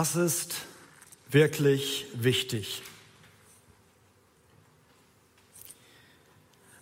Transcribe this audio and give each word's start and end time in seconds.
Was 0.00 0.14
ist 0.14 0.54
wirklich 1.28 2.06
wichtig? 2.14 2.82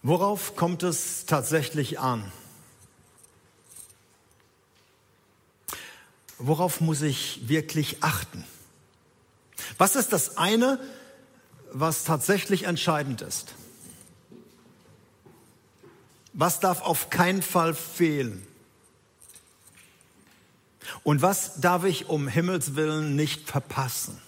Worauf 0.03 0.55
kommt 0.55 0.83
es 0.83 1.25
tatsächlich 1.25 1.99
an? 1.99 2.31
Worauf 6.37 6.83
muss 6.83 7.01
ich 7.01 7.49
wirklich 7.49 8.03
achten? 8.03 8.45
Was 9.79 9.97
ist 9.97 10.13
das 10.13 10.37
eine, 10.37 10.79
was 11.73 12.05
tatsächlich 12.05 12.65
entscheidend 12.65 13.23
ist? 13.23 13.55
Was 16.35 16.61
darf 16.61 16.83
auf 16.83 17.09
keinen 17.09 17.41
Fall 17.41 17.73
fehlen? 17.75 18.47
Und 21.03 21.23
was 21.23 21.61
darf 21.61 21.85
ich 21.85 22.09
um 22.09 22.29
Himmels 22.29 22.77
willen 22.77 23.17
nicht 23.17 23.49
verpassen? 23.49 24.21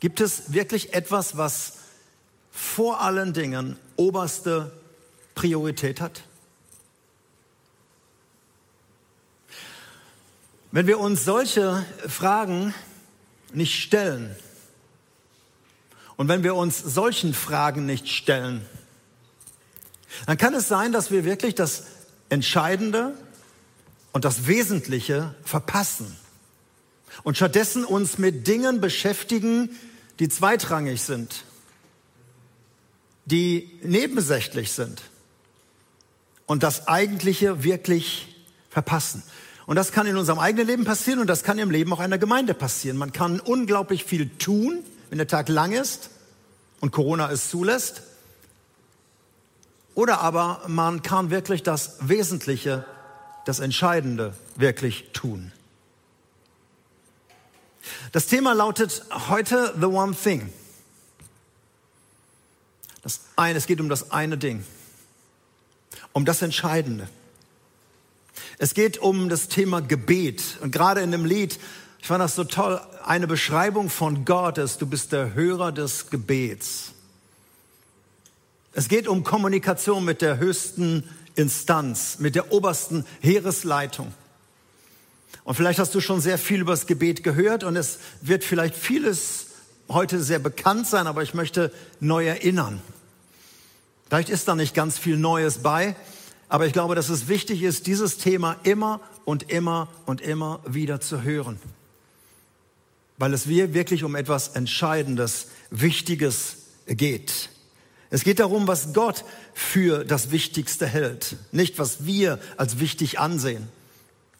Gibt 0.00 0.20
es 0.20 0.52
wirklich 0.52 0.94
etwas, 0.94 1.36
was 1.36 1.74
vor 2.50 3.00
allen 3.00 3.32
Dingen 3.32 3.76
oberste 3.96 4.72
Priorität 5.34 6.00
hat? 6.00 6.22
Wenn 10.72 10.86
wir 10.86 11.00
uns 11.00 11.24
solche 11.24 11.84
Fragen 12.06 12.72
nicht 13.52 13.74
stellen 13.74 14.34
und 16.16 16.28
wenn 16.28 16.44
wir 16.44 16.54
uns 16.54 16.78
solchen 16.78 17.34
Fragen 17.34 17.86
nicht 17.86 18.08
stellen, 18.08 18.64
dann 20.26 20.38
kann 20.38 20.54
es 20.54 20.68
sein, 20.68 20.92
dass 20.92 21.10
wir 21.10 21.24
wirklich 21.24 21.54
das 21.54 21.84
Entscheidende 22.28 23.14
und 24.12 24.24
das 24.24 24.46
Wesentliche 24.46 25.34
verpassen 25.44 26.16
und 27.22 27.36
stattdessen 27.36 27.84
uns 27.84 28.18
mit 28.18 28.46
Dingen 28.46 28.80
beschäftigen, 28.80 29.70
die 30.18 30.28
zweitrangig 30.28 31.02
sind, 31.02 31.44
die 33.24 33.78
nebensächlich 33.82 34.72
sind 34.72 35.02
und 36.46 36.62
das 36.62 36.88
Eigentliche 36.88 37.62
wirklich 37.62 38.44
verpassen. 38.70 39.22
Und 39.66 39.76
das 39.76 39.92
kann 39.92 40.06
in 40.06 40.16
unserem 40.16 40.40
eigenen 40.40 40.66
Leben 40.66 40.84
passieren 40.84 41.20
und 41.20 41.28
das 41.28 41.44
kann 41.44 41.58
im 41.58 41.70
Leben 41.70 41.92
auch 41.92 42.00
einer 42.00 42.18
Gemeinde 42.18 42.54
passieren. 42.54 42.96
Man 42.96 43.12
kann 43.12 43.38
unglaublich 43.38 44.04
viel 44.04 44.28
tun, 44.28 44.82
wenn 45.10 45.18
der 45.18 45.28
Tag 45.28 45.48
lang 45.48 45.72
ist 45.72 46.10
und 46.80 46.90
Corona 46.90 47.30
es 47.30 47.50
zulässt. 47.50 48.02
Oder 49.94 50.20
aber 50.20 50.62
man 50.66 51.02
kann 51.02 51.30
wirklich 51.30 51.62
das 51.62 51.96
Wesentliche, 52.00 52.84
das 53.44 53.60
Entscheidende 53.60 54.34
wirklich 54.56 55.10
tun. 55.12 55.52
Das 58.12 58.26
Thema 58.26 58.52
lautet 58.52 59.04
heute 59.28 59.74
The 59.78 59.86
One 59.86 60.14
Thing. 60.14 60.52
Das 63.02 63.20
eine, 63.36 63.58
es 63.58 63.66
geht 63.66 63.80
um 63.80 63.88
das 63.88 64.10
eine 64.10 64.36
Ding, 64.36 64.64
um 66.12 66.24
das 66.24 66.42
Entscheidende. 66.42 67.08
Es 68.58 68.74
geht 68.74 68.98
um 68.98 69.28
das 69.28 69.48
Thema 69.48 69.80
Gebet. 69.80 70.58
Und 70.60 70.70
gerade 70.70 71.00
in 71.00 71.10
dem 71.10 71.24
Lied, 71.24 71.58
ich 71.98 72.06
fand 72.06 72.20
das 72.20 72.34
so 72.34 72.44
toll, 72.44 72.80
eine 73.04 73.26
Beschreibung 73.26 73.88
von 73.88 74.24
Gott 74.24 74.58
ist, 74.58 74.82
du 74.82 74.86
bist 74.86 75.12
der 75.12 75.34
Hörer 75.34 75.72
des 75.72 76.10
Gebets. 76.10 76.92
Es 78.72 78.88
geht 78.88 79.08
um 79.08 79.24
Kommunikation 79.24 80.04
mit 80.04 80.22
der 80.22 80.38
höchsten 80.38 81.08
Instanz, 81.34 82.18
mit 82.18 82.34
der 82.34 82.52
obersten 82.52 83.04
Heeresleitung. 83.20 84.12
Und 85.44 85.54
vielleicht 85.54 85.78
hast 85.78 85.94
du 85.94 86.00
schon 86.00 86.20
sehr 86.20 86.38
viel 86.38 86.60
über 86.60 86.72
das 86.72 86.86
Gebet 86.86 87.22
gehört 87.22 87.64
und 87.64 87.76
es 87.76 87.98
wird 88.20 88.44
vielleicht 88.44 88.74
vieles 88.74 89.46
heute 89.88 90.22
sehr 90.22 90.38
bekannt 90.38 90.86
sein, 90.86 91.06
aber 91.06 91.22
ich 91.22 91.34
möchte 91.34 91.72
neu 91.98 92.26
erinnern. 92.26 92.80
Vielleicht 94.06 94.28
ist 94.28 94.48
da 94.48 94.54
nicht 94.54 94.74
ganz 94.74 94.98
viel 94.98 95.16
Neues 95.16 95.58
bei, 95.58 95.96
aber 96.48 96.66
ich 96.66 96.72
glaube, 96.72 96.94
dass 96.94 97.08
es 97.08 97.28
wichtig 97.28 97.62
ist, 97.62 97.86
dieses 97.86 98.18
Thema 98.18 98.56
immer 98.64 99.00
und 99.24 99.50
immer 99.50 99.88
und 100.06 100.20
immer 100.20 100.60
wieder 100.66 101.00
zu 101.00 101.22
hören. 101.22 101.60
Weil 103.18 103.34
es 103.34 103.46
wirklich 103.48 104.02
um 104.02 104.16
etwas 104.16 104.48
Entscheidendes, 104.48 105.46
Wichtiges 105.70 106.56
geht. 106.86 107.50
Es 108.10 108.24
geht 108.24 108.40
darum, 108.40 108.66
was 108.66 108.92
Gott 108.92 109.24
für 109.54 110.04
das 110.04 110.32
Wichtigste 110.32 110.86
hält, 110.86 111.36
nicht 111.52 111.78
was 111.78 112.04
wir 112.04 112.40
als 112.56 112.80
wichtig 112.80 113.20
ansehen. 113.20 113.68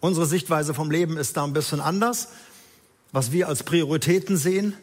Unsere 0.01 0.27
Sichtweise 0.27 0.75
vom 0.75 0.91
Leben 0.91 1.17
ist 1.17 1.37
da 1.37 1.45
ein 1.45 1.53
bisschen 1.53 1.81
anders, 1.81 2.29
was 3.13 3.31
wir 3.31 3.49
als 3.49 3.63
Prioritäten 3.63 4.37
sehen. 4.37 4.75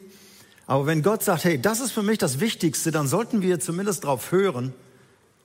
Aber 0.67 0.85
wenn 0.85 1.01
Gott 1.01 1.23
sagt, 1.23 1.43
hey, 1.43 1.59
das 1.59 1.81
ist 1.81 1.91
für 1.91 2.03
mich 2.03 2.17
das 2.17 2.39
Wichtigste, 2.39 2.91
dann 2.91 3.07
sollten 3.07 3.41
wir 3.41 3.59
zumindest 3.59 4.05
darauf 4.05 4.31
hören 4.31 4.73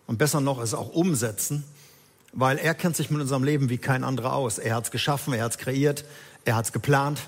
und 0.06 0.18
besser 0.18 0.40
noch 0.40 0.60
es 0.60 0.74
auch 0.74 0.90
umsetzen, 0.90 1.64
weil 2.32 2.58
er 2.58 2.74
kennt 2.74 2.96
sich 2.96 3.10
mit 3.10 3.20
unserem 3.20 3.44
Leben 3.44 3.70
wie 3.70 3.78
kein 3.78 4.04
anderer 4.04 4.34
aus. 4.34 4.58
Er 4.58 4.76
hat 4.76 4.84
es 4.84 4.90
geschaffen, 4.90 5.32
er 5.32 5.44
hat 5.44 5.52
es 5.52 5.58
kreiert, 5.58 6.04
er 6.44 6.54
hat 6.54 6.66
es 6.66 6.72
geplant 6.72 7.20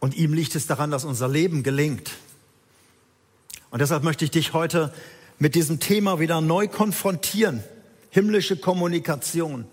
und 0.00 0.16
ihm 0.16 0.32
liegt 0.32 0.54
es 0.54 0.66
daran, 0.66 0.90
dass 0.90 1.04
unser 1.04 1.28
Leben 1.28 1.62
gelingt. 1.62 2.12
Und 3.70 3.80
deshalb 3.80 4.02
möchte 4.02 4.24
ich 4.24 4.30
dich 4.30 4.52
heute 4.52 4.92
mit 5.38 5.54
diesem 5.54 5.80
Thema 5.80 6.20
wieder 6.20 6.40
neu 6.40 6.68
konfrontieren. 6.68 7.62
Himmlische 8.10 8.56
Kommunikation. 8.56 9.66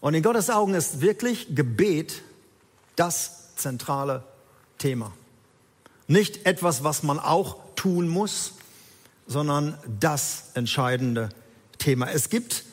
Und 0.00 0.14
in 0.14 0.22
Gottes 0.22 0.50
Augen 0.50 0.74
ist 0.74 1.00
wirklich 1.00 1.54
Gebet 1.54 2.22
das 2.96 3.54
zentrale 3.56 4.24
Thema. 4.78 5.12
Nicht 6.06 6.46
etwas, 6.46 6.84
was 6.84 7.02
man 7.02 7.18
auch 7.18 7.56
tun 7.74 8.08
muss, 8.08 8.54
sondern 9.26 9.76
das 10.00 10.44
entscheidende 10.54 11.28
Thema. 11.78 12.10
Es 12.10 12.30
gibt, 12.30 12.64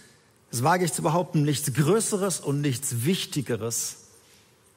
das 0.51 0.63
wage 0.63 0.85
ich 0.85 0.93
zu 0.93 1.01
behaupten, 1.01 1.43
nichts 1.43 1.73
Größeres 1.73 2.39
und 2.39 2.61
nichts 2.61 3.05
Wichtigeres 3.05 3.97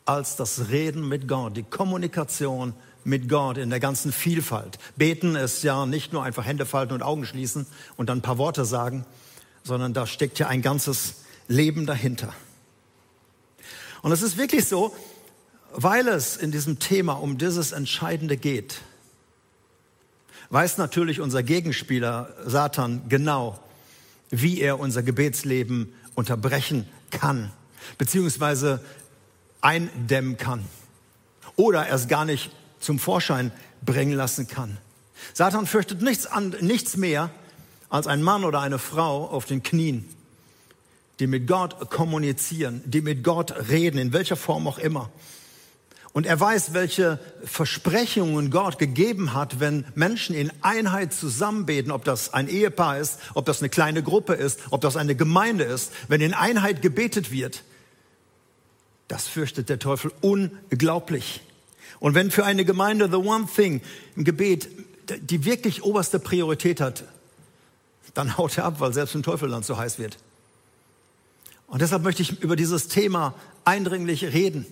als 0.04 0.36
das 0.36 0.70
Reden 0.70 1.06
mit 1.06 1.28
Gott, 1.28 1.56
die 1.56 1.62
Kommunikation 1.62 2.72
mit 3.08 3.28
Gott 3.28 3.56
in 3.56 3.70
der 3.70 3.80
ganzen 3.80 4.12
Vielfalt. 4.12 4.78
Beten 4.96 5.34
ist 5.34 5.62
ja 5.62 5.86
nicht 5.86 6.12
nur 6.12 6.22
einfach 6.22 6.44
Hände 6.44 6.66
falten 6.66 6.92
und 6.92 7.02
Augen 7.02 7.24
schließen 7.24 7.66
und 7.96 8.08
dann 8.08 8.18
ein 8.18 8.22
paar 8.22 8.38
Worte 8.38 8.64
sagen, 8.64 9.06
sondern 9.64 9.94
da 9.94 10.06
steckt 10.06 10.38
ja 10.38 10.48
ein 10.48 10.60
ganzes 10.62 11.14
Leben 11.48 11.86
dahinter. 11.86 12.34
Und 14.02 14.12
es 14.12 14.20
ist 14.20 14.36
wirklich 14.36 14.66
so, 14.66 14.94
weil 15.72 16.06
es 16.06 16.36
in 16.36 16.52
diesem 16.52 16.78
Thema 16.78 17.14
um 17.14 17.38
dieses 17.38 17.72
Entscheidende 17.72 18.36
geht, 18.36 18.82
weiß 20.50 20.76
natürlich 20.76 21.20
unser 21.20 21.42
Gegenspieler 21.42 22.34
Satan 22.44 23.02
genau, 23.08 23.58
wie 24.30 24.60
er 24.60 24.78
unser 24.78 25.02
Gebetsleben 25.02 25.94
unterbrechen 26.14 26.86
kann, 27.10 27.50
beziehungsweise 27.96 28.84
eindämmen 29.62 30.36
kann 30.36 30.64
oder 31.56 31.88
es 31.88 32.06
gar 32.06 32.24
nicht 32.24 32.50
zum 32.80 32.98
Vorschein 32.98 33.52
bringen 33.84 34.16
lassen 34.16 34.48
kann. 34.48 34.78
Satan 35.34 35.66
fürchtet 35.66 36.02
nichts, 36.02 36.26
an, 36.26 36.54
nichts 36.60 36.96
mehr 36.96 37.30
als 37.88 38.06
ein 38.06 38.22
Mann 38.22 38.44
oder 38.44 38.60
eine 38.60 38.78
Frau 38.78 39.26
auf 39.26 39.46
den 39.46 39.62
Knien, 39.62 40.08
die 41.20 41.26
mit 41.26 41.46
Gott 41.46 41.90
kommunizieren, 41.90 42.82
die 42.84 43.00
mit 43.00 43.24
Gott 43.24 43.54
reden, 43.68 43.98
in 43.98 44.12
welcher 44.12 44.36
Form 44.36 44.66
auch 44.68 44.78
immer. 44.78 45.10
Und 46.12 46.26
er 46.26 46.40
weiß, 46.40 46.72
welche 46.72 47.20
Versprechungen 47.44 48.50
Gott 48.50 48.78
gegeben 48.78 49.34
hat, 49.34 49.60
wenn 49.60 49.84
Menschen 49.94 50.34
in 50.34 50.50
Einheit 50.62 51.12
zusammenbeten, 51.12 51.92
ob 51.92 52.04
das 52.04 52.32
ein 52.32 52.48
Ehepaar 52.48 52.98
ist, 52.98 53.18
ob 53.34 53.44
das 53.46 53.60
eine 53.60 53.68
kleine 53.68 54.02
Gruppe 54.02 54.32
ist, 54.34 54.60
ob 54.70 54.80
das 54.80 54.96
eine 54.96 55.14
Gemeinde 55.14 55.64
ist. 55.64 55.92
Wenn 56.08 56.20
in 56.20 56.34
Einheit 56.34 56.82
gebetet 56.82 57.30
wird, 57.30 57.62
das 59.06 59.28
fürchtet 59.28 59.68
der 59.68 59.78
Teufel 59.78 60.10
unglaublich. 60.20 61.40
Und 62.00 62.14
wenn 62.14 62.30
für 62.30 62.44
eine 62.44 62.64
Gemeinde 62.64 63.08
the 63.10 63.16
one 63.16 63.46
thing 63.46 63.80
im 64.16 64.24
Gebet 64.24 64.68
die 65.16 65.44
wirklich 65.44 65.82
oberste 65.82 66.18
Priorität 66.18 66.80
hat, 66.80 67.04
dann 68.14 68.36
haut 68.36 68.58
er 68.58 68.64
ab, 68.64 68.80
weil 68.80 68.92
selbst 68.92 69.14
im 69.14 69.22
Teufel 69.22 69.48
dann 69.48 69.62
zu 69.62 69.76
heiß 69.76 69.98
wird. 69.98 70.18
Und 71.66 71.82
deshalb 71.82 72.02
möchte 72.02 72.22
ich 72.22 72.42
über 72.42 72.56
dieses 72.56 72.88
Thema 72.88 73.34
eindringlich 73.64 74.24
reden. 74.24 74.66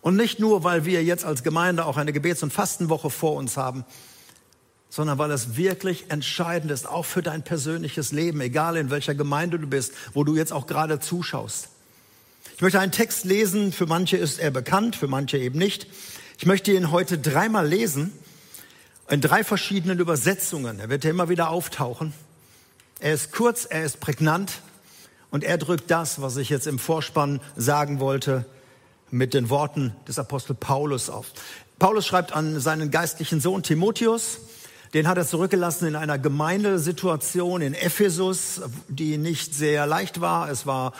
Und 0.00 0.16
nicht 0.16 0.38
nur, 0.38 0.64
weil 0.64 0.84
wir 0.84 1.02
jetzt 1.02 1.24
als 1.24 1.42
Gemeinde 1.42 1.86
auch 1.86 1.96
eine 1.96 2.12
Gebets- 2.12 2.42
und 2.42 2.52
Fastenwoche 2.52 3.08
vor 3.08 3.34
uns 3.34 3.56
haben, 3.56 3.84
sondern 4.90 5.18
weil 5.18 5.30
es 5.30 5.56
wirklich 5.56 6.10
entscheidend 6.10 6.70
ist, 6.70 6.88
auch 6.88 7.04
für 7.04 7.22
dein 7.22 7.42
persönliches 7.42 8.12
Leben, 8.12 8.40
egal 8.40 8.76
in 8.76 8.90
welcher 8.90 9.14
Gemeinde 9.14 9.58
du 9.58 9.66
bist, 9.66 9.92
wo 10.12 10.22
du 10.22 10.36
jetzt 10.36 10.52
auch 10.52 10.66
gerade 10.66 11.00
zuschaust. 11.00 11.68
Ich 12.54 12.62
möchte 12.62 12.78
einen 12.78 12.92
Text 12.92 13.24
lesen, 13.24 13.72
für 13.72 13.86
manche 13.86 14.16
ist 14.16 14.38
er 14.38 14.50
bekannt, 14.50 14.94
für 14.94 15.08
manche 15.08 15.38
eben 15.38 15.58
nicht. 15.58 15.88
Ich 16.36 16.46
möchte 16.46 16.72
ihn 16.72 16.90
heute 16.90 17.16
dreimal 17.16 17.66
lesen, 17.66 18.12
in 19.08 19.20
drei 19.20 19.44
verschiedenen 19.44 20.00
Übersetzungen. 20.00 20.80
Er 20.80 20.88
wird 20.88 21.04
ja 21.04 21.10
immer 21.10 21.28
wieder 21.28 21.50
auftauchen. 21.50 22.12
Er 22.98 23.14
ist 23.14 23.30
kurz, 23.30 23.66
er 23.66 23.84
ist 23.84 24.00
prägnant 24.00 24.60
und 25.30 25.44
er 25.44 25.58
drückt 25.58 25.92
das, 25.92 26.20
was 26.20 26.36
ich 26.36 26.48
jetzt 26.48 26.66
im 26.66 26.80
Vorspann 26.80 27.40
sagen 27.54 28.00
wollte, 28.00 28.44
mit 29.12 29.32
den 29.32 29.48
Worten 29.48 29.94
des 30.08 30.18
Apostel 30.18 30.54
Paulus 30.54 31.08
auf. 31.08 31.26
Paulus 31.78 32.04
schreibt 32.04 32.32
an 32.32 32.58
seinen 32.58 32.90
geistlichen 32.90 33.40
Sohn 33.40 33.62
Timotheus, 33.62 34.38
den 34.92 35.06
hat 35.06 35.18
er 35.18 35.26
zurückgelassen 35.26 35.86
in 35.86 35.96
einer 35.96 36.18
Gemeindesituation 36.18 37.62
in 37.62 37.74
Ephesus, 37.74 38.60
die 38.88 39.18
nicht 39.18 39.54
sehr 39.54 39.86
leicht 39.86 40.20
war. 40.20 40.50
Es 40.50 40.66
war 40.66 40.94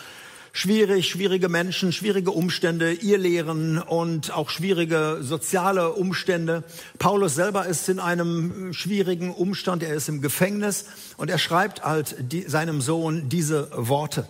schwierig, 0.54 1.08
schwierige 1.08 1.48
Menschen, 1.48 1.92
schwierige 1.92 2.30
Umstände, 2.30 2.92
ihr 2.92 3.18
Lehren 3.18 3.78
und 3.78 4.32
auch 4.32 4.50
schwierige 4.50 5.18
soziale 5.20 5.92
Umstände. 5.92 6.62
Paulus 6.98 7.34
selber 7.34 7.66
ist 7.66 7.88
in 7.88 7.98
einem 7.98 8.72
schwierigen 8.72 9.34
Umstand, 9.34 9.82
er 9.82 9.92
ist 9.92 10.08
im 10.08 10.22
Gefängnis 10.22 10.86
und 11.16 11.28
er 11.28 11.38
schreibt 11.38 11.82
halt 11.82 12.14
die, 12.20 12.42
seinem 12.42 12.80
Sohn 12.80 13.28
diese 13.28 13.68
Worte. 13.74 14.28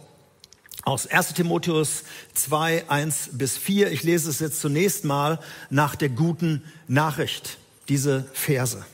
Aus 0.83 1.07
1 1.07 1.35
Timotheus 1.35 2.05
2, 2.33 2.89
1 2.89 3.31
bis 3.33 3.59
4. 3.59 3.93
Ich 3.93 4.03
lese 4.03 4.31
es 4.31 4.41
jetzt 4.41 4.61
zunächst 4.61 5.05
mal 5.05 5.39
nach 5.69 5.95
der 5.95 6.09
guten 6.09 6.63
Nachricht, 6.89 7.59
diese 7.91 8.25
Verse. 8.33 8.85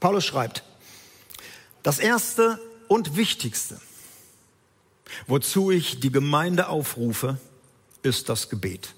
Paulus 0.00 0.24
schreibt, 0.24 0.64
das 1.82 1.98
erste 1.98 2.58
und 2.88 3.16
wichtigste 3.16 3.78
Wozu 5.26 5.70
ich 5.70 6.00
die 6.00 6.12
Gemeinde 6.12 6.68
aufrufe, 6.68 7.38
ist 8.02 8.28
das 8.28 8.48
Gebet. 8.48 8.94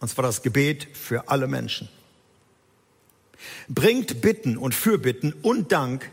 Und 0.00 0.08
zwar 0.08 0.24
das 0.24 0.42
Gebet 0.42 0.88
für 0.96 1.28
alle 1.28 1.46
Menschen. 1.46 1.88
Bringt 3.68 4.20
Bitten 4.20 4.56
und 4.56 4.74
Fürbitten 4.74 5.32
und 5.42 5.72
Dank 5.72 6.10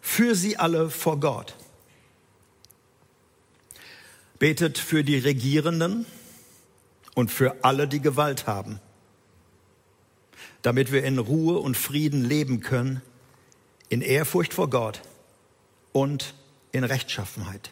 für 0.00 0.34
sie 0.34 0.56
alle 0.56 0.90
vor 0.90 1.20
Gott. 1.20 1.56
Betet 4.38 4.78
für 4.78 5.04
die 5.04 5.18
Regierenden 5.18 6.06
und 7.14 7.30
für 7.30 7.64
alle, 7.64 7.88
die 7.88 8.00
Gewalt 8.00 8.46
haben, 8.46 8.80
damit 10.62 10.92
wir 10.92 11.04
in 11.04 11.18
Ruhe 11.18 11.58
und 11.58 11.76
Frieden 11.76 12.24
leben 12.24 12.60
können, 12.60 13.00
in 13.88 14.02
Ehrfurcht 14.02 14.52
vor 14.52 14.68
Gott 14.68 15.00
und 15.92 16.34
in 16.74 16.82
Rechtschaffenheit. 16.82 17.70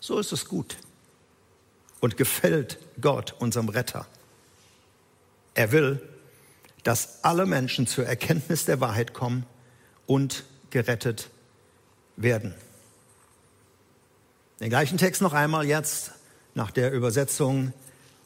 So 0.00 0.18
ist 0.18 0.32
es 0.32 0.46
gut 0.46 0.76
und 2.00 2.16
gefällt 2.16 2.78
Gott, 3.00 3.36
unserem 3.38 3.68
Retter. 3.68 4.06
Er 5.54 5.70
will, 5.70 6.02
dass 6.82 7.22
alle 7.22 7.46
Menschen 7.46 7.86
zur 7.86 8.04
Erkenntnis 8.04 8.64
der 8.64 8.80
Wahrheit 8.80 9.14
kommen 9.14 9.46
und 10.06 10.44
gerettet 10.70 11.30
werden. 12.16 12.52
Den 14.58 14.68
gleichen 14.70 14.98
Text 14.98 15.22
noch 15.22 15.32
einmal 15.32 15.66
jetzt 15.66 16.12
nach 16.54 16.72
der 16.72 16.92
Übersetzung 16.92 17.72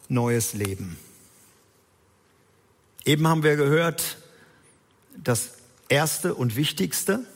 Neues 0.09 0.55
Leben. 0.55 0.99
Eben 3.05 3.29
haben 3.29 3.43
wir 3.43 3.57
gehört, 3.57 4.17
das 5.17 5.53
Erste 5.89 6.35
und 6.35 6.57
Wichtigste, 6.57 7.27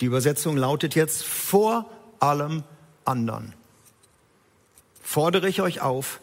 die 0.00 0.06
Übersetzung 0.06 0.56
lautet 0.56 0.94
jetzt 0.94 1.24
vor 1.24 1.90
allem 2.20 2.64
anderen. 3.04 3.54
Fordere 5.02 5.48
ich 5.48 5.60
euch 5.60 5.80
auf, 5.80 6.20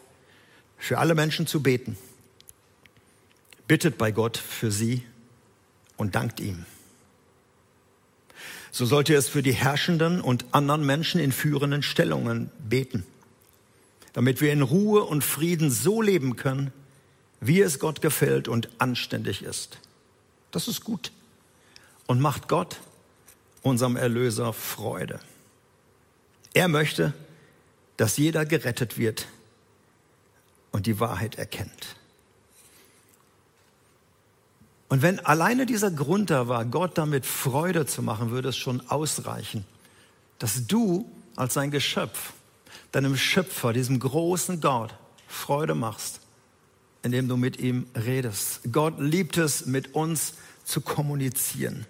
für 0.78 0.98
alle 0.98 1.14
Menschen 1.14 1.46
zu 1.46 1.62
beten. 1.62 1.96
Bittet 3.66 3.96
bei 3.96 4.12
Gott 4.12 4.36
für 4.36 4.70
sie 4.70 5.02
und 5.96 6.14
dankt 6.14 6.40
ihm. 6.40 6.66
So 8.70 8.84
sollt 8.84 9.08
ihr 9.08 9.18
es 9.18 9.28
für 9.28 9.42
die 9.42 9.54
Herrschenden 9.54 10.20
und 10.20 10.46
anderen 10.52 10.84
Menschen 10.84 11.20
in 11.20 11.32
führenden 11.32 11.82
Stellungen 11.82 12.50
beten, 12.58 13.06
damit 14.12 14.40
wir 14.40 14.52
in 14.52 14.62
Ruhe 14.62 15.04
und 15.04 15.24
Frieden 15.24 15.70
so 15.70 16.02
leben 16.02 16.36
können, 16.36 16.72
wie 17.40 17.60
es 17.60 17.78
Gott 17.78 18.02
gefällt 18.02 18.48
und 18.48 18.68
anständig 18.78 19.42
ist. 19.42 19.78
Das 20.50 20.68
ist 20.68 20.84
gut 20.84 21.12
und 22.06 22.20
macht 22.20 22.48
Gott, 22.48 22.80
unserem 23.64 23.96
Erlöser, 23.96 24.52
Freude. 24.52 25.18
Er 26.52 26.68
möchte, 26.68 27.14
dass 27.96 28.16
jeder 28.16 28.44
gerettet 28.46 28.98
wird 28.98 29.26
und 30.70 30.86
die 30.86 31.00
Wahrheit 31.00 31.36
erkennt. 31.36 31.96
Und 34.88 35.02
wenn 35.02 35.18
alleine 35.18 35.66
dieser 35.66 35.90
Grund 35.90 36.30
da 36.30 36.46
war, 36.46 36.64
Gott 36.66 36.98
damit 36.98 37.26
Freude 37.26 37.86
zu 37.86 38.02
machen, 38.02 38.30
würde 38.30 38.50
es 38.50 38.56
schon 38.56 38.88
ausreichen, 38.90 39.64
dass 40.38 40.66
du 40.66 41.10
als 41.34 41.54
sein 41.54 41.70
Geschöpf, 41.70 42.34
deinem 42.92 43.16
Schöpfer, 43.16 43.72
diesem 43.72 43.98
großen 43.98 44.60
Gott, 44.60 44.94
Freude 45.26 45.74
machst, 45.74 46.20
indem 47.02 47.28
du 47.28 47.36
mit 47.36 47.58
ihm 47.58 47.86
redest. 47.96 48.60
Gott 48.70 49.00
liebt 49.00 49.36
es, 49.36 49.66
mit 49.66 49.94
uns 49.94 50.34
zu 50.64 50.80
kommunizieren. 50.80 51.86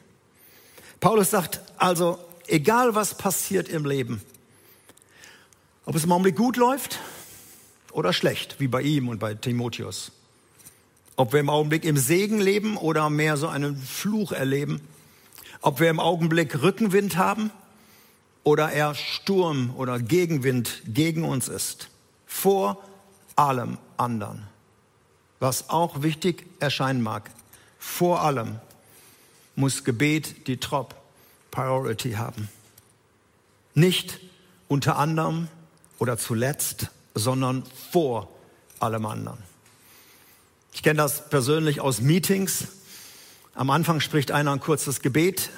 Paulus 1.05 1.29
sagt 1.29 1.61
also, 1.77 2.19
egal 2.47 2.95
was 2.95 3.19
passiert 3.19 3.69
im 3.69 3.85
Leben, 3.85 4.23
ob 5.85 5.95
es 5.97 6.05
im 6.05 6.13
Augenblick 6.13 6.35
gut 6.35 6.57
läuft 6.57 6.99
oder 7.93 8.15
schlecht, 8.15 8.59
wie 8.59 8.69
bei 8.69 8.81
ihm 8.81 9.11
und 9.11 9.19
bei 9.19 9.35
Timotheus. 9.35 10.13
Ob 11.17 11.35
wir 11.35 11.41
im 11.41 11.51
Augenblick 11.51 11.85
im 11.85 11.99
Segen 11.99 12.41
leben 12.41 12.79
oder 12.79 13.11
mehr 13.11 13.37
so 13.37 13.49
einen 13.49 13.77
Fluch 13.77 14.33
erleben. 14.33 14.81
Ob 15.61 15.79
wir 15.79 15.91
im 15.91 16.01
Augenblick 16.01 16.63
Rückenwind 16.63 17.19
haben 17.19 17.51
oder 18.43 18.73
eher 18.73 18.95
Sturm 18.95 19.75
oder 19.77 19.99
Gegenwind 19.99 20.81
gegen 20.87 21.25
uns 21.25 21.49
ist. 21.49 21.91
Vor 22.25 22.83
allem 23.37 23.77
anderen. 23.99 24.49
Was 25.39 25.69
auch 25.69 26.01
wichtig 26.01 26.47
erscheinen 26.61 27.03
mag. 27.03 27.31
Vor 27.79 28.23
allem 28.23 28.59
muss 29.57 29.85
Gebet 29.85 30.47
die 30.47 30.59
Top 30.59 30.95
Priority 31.51 32.13
haben. 32.13 32.49
Nicht 33.75 34.19
unter 34.69 34.97
anderem 34.99 35.49
oder 35.99 36.19
zuletzt, 36.19 36.89
sondern 37.15 37.65
vor 37.91 38.29
allem 38.81 39.07
anderen. 39.07 39.39
Ich 40.73 40.83
kenne 40.83 40.99
das 40.99 41.29
persönlich 41.29 41.81
aus 41.81 42.01
Meetings. 42.01 42.67
Am 43.55 43.71
Anfang 43.71 44.01
spricht 44.01 44.33
einer 44.33 44.53
ein 44.53 44.61
kurzes 44.61 45.01
Gebet, 45.01 45.51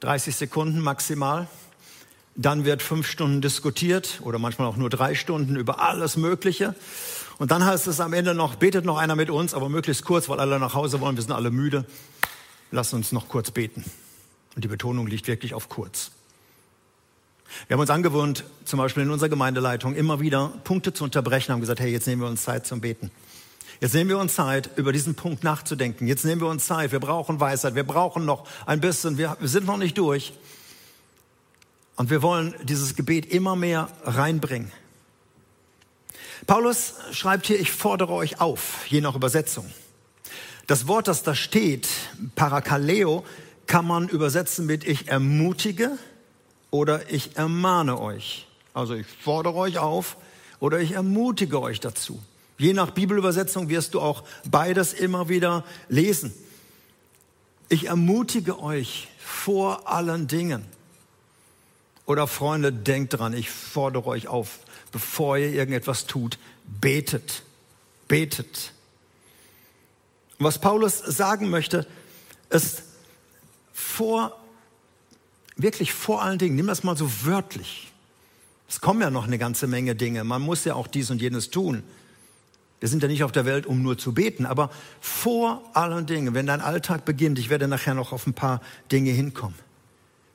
30 0.00 0.36
Sekunden 0.36 0.80
maximal. 0.80 1.48
Dann 2.36 2.64
wird 2.64 2.82
fünf 2.82 3.08
Stunden 3.08 3.40
diskutiert 3.40 4.20
oder 4.22 4.38
manchmal 4.38 4.68
auch 4.68 4.76
nur 4.76 4.90
drei 4.90 5.14
Stunden 5.14 5.56
über 5.56 5.80
alles 5.80 6.16
Mögliche. 6.16 6.74
Und 7.38 7.50
dann 7.50 7.64
heißt 7.64 7.86
es 7.88 8.00
am 8.00 8.12
Ende 8.12 8.34
noch, 8.34 8.54
betet 8.56 8.84
noch 8.84 8.98
einer 8.98 9.16
mit 9.16 9.30
uns, 9.30 9.54
aber 9.54 9.68
möglichst 9.68 10.04
kurz, 10.04 10.28
weil 10.28 10.40
alle 10.40 10.58
nach 10.60 10.74
Hause 10.74 11.00
wollen, 11.00 11.16
wir 11.16 11.22
sind 11.22 11.32
alle 11.32 11.50
müde. 11.50 11.84
Lass 12.70 12.92
uns 12.92 13.12
noch 13.12 13.28
kurz 13.28 13.50
beten. 13.50 13.84
Und 14.54 14.64
die 14.64 14.68
Betonung 14.68 15.06
liegt 15.06 15.26
wirklich 15.26 15.54
auf 15.54 15.68
kurz. 15.68 16.10
Wir 17.68 17.74
haben 17.74 17.80
uns 17.80 17.90
angewöhnt, 17.90 18.44
zum 18.64 18.78
Beispiel 18.78 19.04
in 19.04 19.10
unserer 19.10 19.28
Gemeindeleitung 19.28 19.94
immer 19.94 20.20
wieder 20.20 20.48
Punkte 20.64 20.92
zu 20.92 21.04
unterbrechen, 21.04 21.52
haben 21.52 21.60
gesagt, 21.60 21.80
hey, 21.80 21.90
jetzt 21.90 22.06
nehmen 22.06 22.22
wir 22.22 22.28
uns 22.28 22.42
Zeit 22.42 22.66
zum 22.66 22.80
Beten. 22.80 23.10
Jetzt 23.80 23.94
nehmen 23.94 24.10
wir 24.10 24.18
uns 24.18 24.34
Zeit, 24.34 24.70
über 24.76 24.92
diesen 24.92 25.14
Punkt 25.14 25.44
nachzudenken. 25.44 26.06
Jetzt 26.06 26.24
nehmen 26.24 26.40
wir 26.40 26.48
uns 26.48 26.66
Zeit. 26.66 26.92
Wir 26.92 27.00
brauchen 27.00 27.40
Weisheit. 27.40 27.74
Wir 27.74 27.84
brauchen 27.84 28.24
noch 28.24 28.46
ein 28.66 28.80
bisschen. 28.80 29.18
Wir, 29.18 29.36
wir 29.40 29.48
sind 29.48 29.66
noch 29.66 29.76
nicht 29.76 29.98
durch. 29.98 30.32
Und 31.96 32.10
wir 32.10 32.22
wollen 32.22 32.54
dieses 32.62 32.94
Gebet 32.96 33.26
immer 33.26 33.56
mehr 33.56 33.88
reinbringen. 34.04 34.72
Paulus 36.46 36.94
schreibt 37.12 37.46
hier, 37.46 37.58
ich 37.58 37.72
fordere 37.72 38.12
euch 38.12 38.40
auf, 38.40 38.86
je 38.88 39.00
nach 39.00 39.14
Übersetzung. 39.14 39.70
Das 40.66 40.88
Wort, 40.88 41.08
das 41.08 41.22
da 41.22 41.34
steht, 41.34 41.88
Parakaleo, 42.34 43.24
kann 43.66 43.86
man 43.86 44.08
übersetzen 44.08 44.66
mit 44.66 44.84
ich 44.84 45.08
ermutige, 45.08 45.98
oder 46.74 47.08
ich 47.08 47.36
ermahne 47.36 48.00
euch. 48.00 48.48
Also 48.72 48.94
ich 48.94 49.06
fordere 49.06 49.54
euch 49.54 49.78
auf 49.78 50.16
oder 50.58 50.80
ich 50.80 50.90
ermutige 50.90 51.62
euch 51.62 51.78
dazu. 51.78 52.20
Je 52.58 52.72
nach 52.72 52.90
Bibelübersetzung 52.90 53.68
wirst 53.68 53.94
du 53.94 54.00
auch 54.00 54.24
beides 54.50 54.92
immer 54.92 55.28
wieder 55.28 55.62
lesen. 55.88 56.34
Ich 57.68 57.86
ermutige 57.86 58.58
euch 58.58 59.06
vor 59.20 59.88
allen 59.88 60.26
Dingen. 60.26 60.64
Oder 62.06 62.26
Freunde, 62.26 62.72
denkt 62.72 63.20
dran, 63.20 63.34
ich 63.34 63.50
fordere 63.50 64.06
euch 64.08 64.26
auf, 64.26 64.58
bevor 64.90 65.38
ihr 65.38 65.52
irgendetwas 65.52 66.06
tut, 66.06 66.40
betet, 66.80 67.44
betet. 68.08 68.72
Was 70.38 70.58
Paulus 70.58 70.98
sagen 70.98 71.50
möchte, 71.50 71.86
ist 72.50 72.82
vor 73.72 74.36
wirklich 75.56 75.92
vor 75.92 76.22
allen 76.22 76.38
Dingen, 76.38 76.56
nimm 76.56 76.66
das 76.66 76.82
mal 76.82 76.96
so 76.96 77.08
wörtlich. 77.24 77.92
Es 78.68 78.80
kommen 78.80 79.00
ja 79.00 79.10
noch 79.10 79.26
eine 79.26 79.38
ganze 79.38 79.66
Menge 79.66 79.94
Dinge. 79.94 80.24
Man 80.24 80.42
muss 80.42 80.64
ja 80.64 80.74
auch 80.74 80.86
dies 80.86 81.10
und 81.10 81.20
jenes 81.20 81.50
tun. 81.50 81.82
Wir 82.80 82.88
sind 82.88 83.02
ja 83.02 83.08
nicht 83.08 83.24
auf 83.24 83.32
der 83.32 83.44
Welt, 83.44 83.66
um 83.66 83.82
nur 83.82 83.96
zu 83.96 84.12
beten, 84.12 84.46
aber 84.46 84.70
vor 85.00 85.62
allen 85.74 86.06
Dingen, 86.06 86.34
wenn 86.34 86.46
dein 86.46 86.60
Alltag 86.60 87.04
beginnt, 87.04 87.38
ich 87.38 87.48
werde 87.48 87.68
nachher 87.68 87.94
noch 87.94 88.12
auf 88.12 88.26
ein 88.26 88.34
paar 88.34 88.60
Dinge 88.90 89.10
hinkommen. 89.10 89.58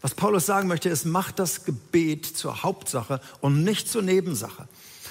Was 0.02 0.16
Paulus 0.16 0.46
sagen 0.46 0.68
möchte, 0.68 0.90
ist, 0.90 1.06
mach 1.06 1.32
das 1.32 1.66
Gebet 1.66 2.26
zur 2.26 2.64
Hauptsache 2.64 3.20
und 3.42 3.64
nicht 3.64 3.90
zur 3.90 4.02
Nebensache. 4.02 4.68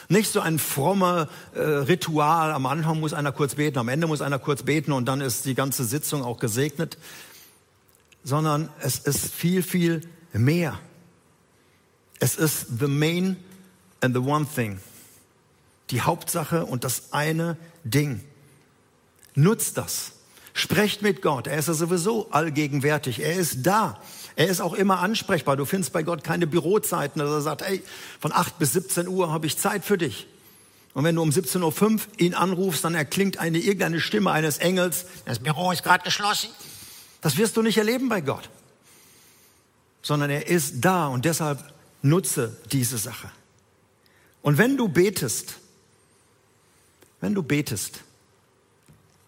Nicht 0.08 0.32
so 0.32 0.40
ein 0.40 0.58
frommer 0.58 1.28
äh, 1.54 1.60
Ritual, 1.60 2.52
am 2.52 2.64
Anfang 2.64 2.98
muss 2.98 3.12
einer 3.12 3.30
kurz 3.30 3.56
beten, 3.56 3.78
am 3.78 3.88
Ende 3.88 4.06
muss 4.06 4.22
einer 4.22 4.38
kurz 4.38 4.62
beten 4.62 4.92
und 4.92 5.04
dann 5.06 5.20
ist 5.20 5.44
die 5.44 5.54
ganze 5.54 5.84
Sitzung 5.84 6.24
auch 6.24 6.38
gesegnet, 6.38 6.96
sondern 8.24 8.70
es 8.80 8.98
ist 8.98 9.32
viel, 9.32 9.62
viel 9.62 10.00
mehr. 10.32 10.78
Es 12.20 12.36
ist 12.36 12.78
the 12.80 12.86
main 12.86 13.36
and 14.00 14.14
the 14.14 14.20
one 14.20 14.46
thing. 14.46 14.80
Die 15.90 16.00
Hauptsache 16.00 16.64
und 16.64 16.84
das 16.84 17.12
eine 17.12 17.56
Ding. 17.84 18.22
Nutzt 19.34 19.76
das. 19.76 20.12
Sprecht 20.54 21.02
mit 21.02 21.22
Gott. 21.22 21.46
Er 21.46 21.58
ist 21.58 21.68
ja 21.68 21.74
sowieso 21.74 22.30
allgegenwärtig. 22.30 23.20
Er 23.20 23.34
ist 23.34 23.64
da. 23.64 24.00
Er 24.38 24.47
ist 24.47 24.61
auch 24.61 24.75
immer 24.75 25.00
ansprechbar. 25.00 25.57
Du 25.57 25.64
findest 25.64 25.92
bei 25.92 26.04
Gott 26.04 26.23
keine 26.23 26.47
Bürozeiten, 26.47 27.18
dass 27.18 27.28
er 27.28 27.40
sagt, 27.40 27.61
hey, 27.62 27.83
von 28.21 28.33
8 28.33 28.57
bis 28.61 28.73
17 28.73 29.09
Uhr 29.09 29.33
habe 29.33 29.49
ich 29.49 29.59
Zeit 29.59 29.85
für 29.85 29.99
dich. 29.99 30.28
Und 30.95 31.02
wenn 31.02 31.16
du 31.16 31.23
um 31.23 31.30
17.05 31.30 31.83
Uhr 31.83 32.00
ihn 32.18 32.35
anrufst, 32.35 32.85
dann 32.85 32.95
erklingt 32.95 33.38
eine 33.38 33.59
irgendeine 33.59 34.00
Stimme 34.00 34.30
eines 34.30 34.59
Engels. 34.59 35.07
Das 35.25 35.40
Büro 35.40 35.73
ist 35.73 35.83
gerade 35.83 36.04
geschlossen. 36.04 36.50
Das 37.21 37.37
wirst 37.37 37.57
du 37.57 37.62
nicht 37.62 37.78
erleben 37.78 38.09
bei 38.09 38.21
Gott. 38.21 38.49
Sondern 40.02 40.30
er 40.30 40.47
ist 40.47 40.83
da 40.83 41.09
und 41.09 41.25
deshalb 41.25 41.59
nutze 42.02 42.57
diese 42.71 42.97
Sache. 42.97 43.33
Und 44.40 44.57
wenn 44.57 44.76
du 44.76 44.87
betest, 44.87 45.54
wenn 47.21 47.35
du 47.35 47.42
betest, 47.42 48.04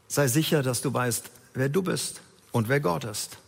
sei 0.07 0.29
sicher, 0.29 0.62
dass 0.62 0.83
du 0.83 0.95
weißt, 0.95 1.31
wer 1.55 1.69
du 1.69 1.83
bist 1.83 2.21
und 2.52 2.69
wer 2.69 2.79
Gott 2.79 3.02
ist. 3.02 3.38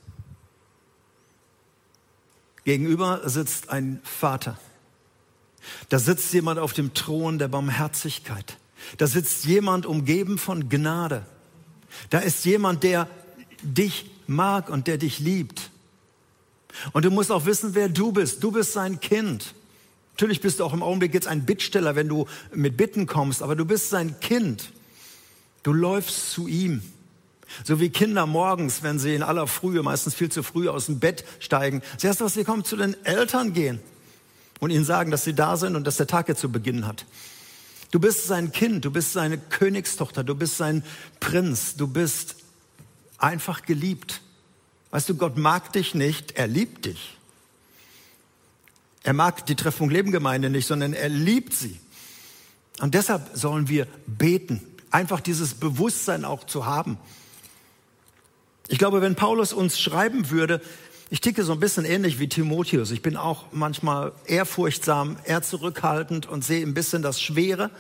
Gegenüber 2.65 3.29
sitzt 3.29 3.71
ein 3.71 4.01
Vater. 4.05 4.59
Da 5.89 5.99
sitzt 5.99 6.33
jemand 6.33 6.59
auf 6.59 6.73
dem 6.73 6.95
Thron 6.95 7.39
der 7.39 7.49
Barmherzigkeit. 7.49 8.59
Da 8.99 9.07
sitzt 9.07 9.45
jemand 9.45 9.87
umgeben 9.87 10.39
von 10.39 10.69
Gnade. 10.69 11.25
Da 12.11 12.19
ist 12.19 12.45
jemand, 12.45 12.83
der 12.83 13.09
dich 13.63 14.11
mag 14.27 14.71
und 14.71 14.87
der 14.87 14.99
dich 14.99 15.19
liebt. 15.19 15.71
Und 16.93 17.05
du 17.05 17.11
musst 17.11 17.31
auch 17.31 17.45
wissen, 17.47 17.75
wer 17.75 17.89
du 17.89 18.13
bist. 18.13 18.43
Du 18.43 18.51
bist 18.51 18.73
sein 18.73 19.01
Kind. 19.01 19.55
Natürlich 20.13 20.41
bist 20.41 20.61
du 20.61 20.65
auch 20.65 20.73
im 20.73 20.83
Augenblick 20.83 21.15
jetzt 21.15 21.27
ein 21.27 21.45
Bittsteller, 21.45 21.97
wenn 21.97 22.09
du 22.09 22.27
mit 22.55 22.77
Bitten 22.77 23.07
kommst, 23.07 23.43
aber 23.43 23.57
du 23.57 23.65
bist 23.65 23.91
sein 23.91 24.19
Kind. 24.21 24.73
Du 25.63 25.73
läufst 25.73 26.33
zu 26.33 26.49
ihm. 26.49 26.83
So 27.65 27.81
wie 27.81 27.91
Kinder 27.91 28.27
morgens, 28.27 28.83
wenn 28.83 28.99
sie 28.99 29.15
in 29.15 29.23
aller 29.23 29.47
Frühe, 29.47 29.83
meistens 29.83 30.15
viel 30.15 30.31
zu 30.31 30.43
früh 30.43 30.69
aus 30.69 30.87
dem 30.87 30.99
Bett 30.99 31.25
steigen. 31.41 31.83
Das 31.95 32.05
erste, 32.05 32.25
was 32.25 32.35
sie 32.35 32.45
kommen, 32.45 32.65
zu 32.65 32.77
den 32.77 32.97
Eltern 33.05 33.53
gehen 33.53 33.81
und 34.61 34.71
ihnen 34.71 34.85
sagen, 34.85 35.11
dass 35.11 35.25
sie 35.25 35.35
da 35.35 35.57
sind 35.57 35.77
und 35.77 35.87
dass 35.87 35.97
der 35.97 36.07
Tag 36.07 36.29
jetzt 36.29 36.41
zu 36.41 36.51
beginnen 36.51 36.87
hat. 36.87 37.05
Du 37.91 38.01
bist 38.01 38.27
sein 38.27 38.53
Kind, 38.53 38.85
du 38.85 38.91
bist 38.91 39.13
seine 39.13 39.37
Königstochter, 39.37 40.25
du 40.25 40.35
bist 40.35 40.57
sein 40.57 40.83
Prinz, 41.21 41.77
du 41.77 41.87
bist 41.87 42.37
einfach 43.19 43.63
geliebt. 43.63 44.23
Weißt 44.91 45.09
du, 45.09 45.15
Gott 45.15 45.37
mag 45.37 45.73
dich 45.73 45.95
nicht, 45.95 46.33
er 46.33 46.47
liebt 46.47 46.87
dich. 46.87 47.19
Er 49.03 49.13
mag 49.13 49.47
die 49.47 49.57
Treffung 49.57 49.91
Lebengemeinde 49.91 50.49
nicht, 50.49 50.67
sondern 50.67 50.93
er 50.93 51.09
liebt 51.09 51.55
sie. 51.55 51.81
Und 52.81 52.95
deshalb 52.95 53.31
sollen 53.35 53.69
wir 53.69 53.87
beten, 54.07 54.61
einfach 54.91 55.21
dieses 55.21 55.55
Bewusstsein 55.55 56.25
auch 56.25 56.45
zu 56.45 56.67
haben. 56.67 56.99
Ich 58.69 58.79
glaube, 58.79 59.03
wenn 59.03 59.15
Paulus 59.15 59.53
uns 59.53 59.79
schreiben 59.79 60.31
würde, 60.31 60.61
ich 61.11 61.21
ticke 61.21 61.45
so 61.45 61.53
ein 61.53 61.61
bisschen 61.61 61.85
ähnlich 61.85 62.19
wie 62.19 62.29
Timotheus. 62.29 62.91
Ich 62.91 63.03
bin 63.03 63.19
auch 63.19 63.45
manchmal 63.53 64.13
ehrfurchtsam, 64.25 65.17
eher 65.25 65.43
zurückhaltend 65.43 66.27
und 66.27 66.43
sehe 66.43 66.65
ein 66.65 66.73
bisschen 66.73 67.03
das 67.03 67.21
Schwere. 67.21 67.71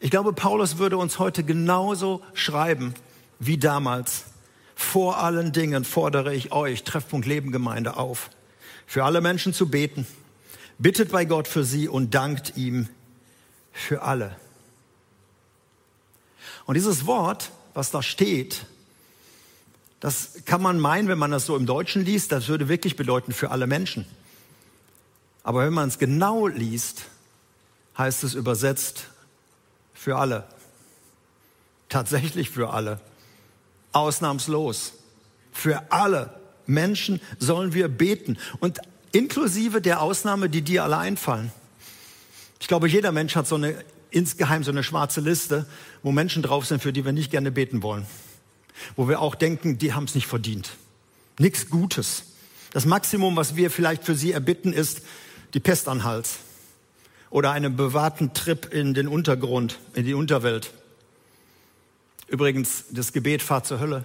Ich 0.00 0.10
glaube, 0.10 0.34
Paulus 0.34 0.76
würde 0.76 0.98
uns 0.98 1.18
heute 1.18 1.44
genauso 1.44 2.22
schreiben 2.34 2.92
wie 3.38 3.56
damals. 3.56 4.24
Vor 4.74 5.18
allen 5.18 5.52
Dingen 5.52 5.86
fordere 5.86 6.34
ich 6.34 6.52
euch, 6.52 6.84
Treffpunkt 6.84 7.26
Leben 7.26 7.52
Gemeinde, 7.52 7.96
auf, 7.96 8.28
für 8.86 9.04
alle 9.04 9.22
Menschen 9.22 9.54
zu 9.54 9.70
beten. 9.70 10.06
Bittet 10.78 11.10
bei 11.10 11.24
Gott 11.24 11.48
für 11.48 11.64
sie 11.64 11.88
und 11.88 12.14
dankt 12.14 12.58
ihm 12.58 12.88
für 13.72 14.02
alle. 14.02 14.36
Und 16.66 16.74
dieses 16.74 17.06
Wort, 17.06 17.50
was 17.72 17.90
da 17.90 18.02
steht, 18.02 18.66
das 20.00 20.44
kann 20.44 20.62
man 20.62 20.78
meinen, 20.78 21.08
wenn 21.08 21.18
man 21.18 21.30
das 21.30 21.46
so 21.46 21.56
im 21.56 21.66
Deutschen 21.66 22.04
liest, 22.04 22.32
das 22.32 22.48
würde 22.48 22.68
wirklich 22.68 22.96
bedeuten 22.96 23.32
für 23.32 23.50
alle 23.50 23.66
Menschen. 23.66 24.06
Aber 25.42 25.64
wenn 25.64 25.72
man 25.72 25.88
es 25.88 25.98
genau 25.98 26.46
liest, 26.46 27.06
heißt 27.96 28.24
es 28.24 28.34
übersetzt 28.34 29.08
für 29.94 30.16
alle. 30.16 30.44
Tatsächlich 31.88 32.50
für 32.50 32.70
alle. 32.70 33.00
Ausnahmslos. 33.92 34.92
Für 35.52 35.90
alle 35.90 36.34
Menschen 36.66 37.20
sollen 37.38 37.72
wir 37.72 37.88
beten. 37.88 38.38
Und 38.60 38.80
inklusive 39.12 39.80
der 39.80 40.02
Ausnahme, 40.02 40.50
die 40.50 40.62
dir 40.62 40.84
alle 40.84 40.98
einfallen. 40.98 41.52
Ich 42.60 42.68
glaube, 42.68 42.88
jeder 42.88 43.12
Mensch 43.12 43.36
hat 43.36 43.46
so 43.46 43.54
eine 43.54 43.76
insgeheim 44.10 44.64
so 44.64 44.70
eine 44.70 44.82
schwarze 44.82 45.20
Liste, 45.20 45.66
wo 46.02 46.12
Menschen 46.12 46.42
drauf 46.42 46.66
sind, 46.66 46.82
für 46.82 46.92
die 46.92 47.04
wir 47.04 47.12
nicht 47.12 47.30
gerne 47.30 47.50
beten 47.50 47.82
wollen. 47.82 48.06
Wo 48.94 49.08
wir 49.08 49.20
auch 49.20 49.34
denken, 49.34 49.78
die 49.78 49.92
haben 49.92 50.04
es 50.04 50.14
nicht 50.14 50.26
verdient. 50.26 50.70
Nichts 51.38 51.70
Gutes. 51.70 52.24
Das 52.72 52.86
Maximum, 52.86 53.36
was 53.36 53.56
wir 53.56 53.70
vielleicht 53.70 54.04
für 54.04 54.14
sie 54.14 54.32
erbitten, 54.32 54.72
ist 54.72 55.02
die 55.54 55.60
Pest 55.60 55.88
an 55.88 56.04
Hals. 56.04 56.38
Oder 57.30 57.52
einen 57.52 57.76
bewahrten 57.76 58.34
Trip 58.34 58.72
in 58.72 58.94
den 58.94 59.08
Untergrund, 59.08 59.78
in 59.94 60.04
die 60.04 60.14
Unterwelt. 60.14 60.72
Übrigens, 62.28 62.84
das 62.90 63.12
Gebet 63.12 63.42
Fahrt 63.42 63.66
zur 63.66 63.80
Hölle 63.80 64.02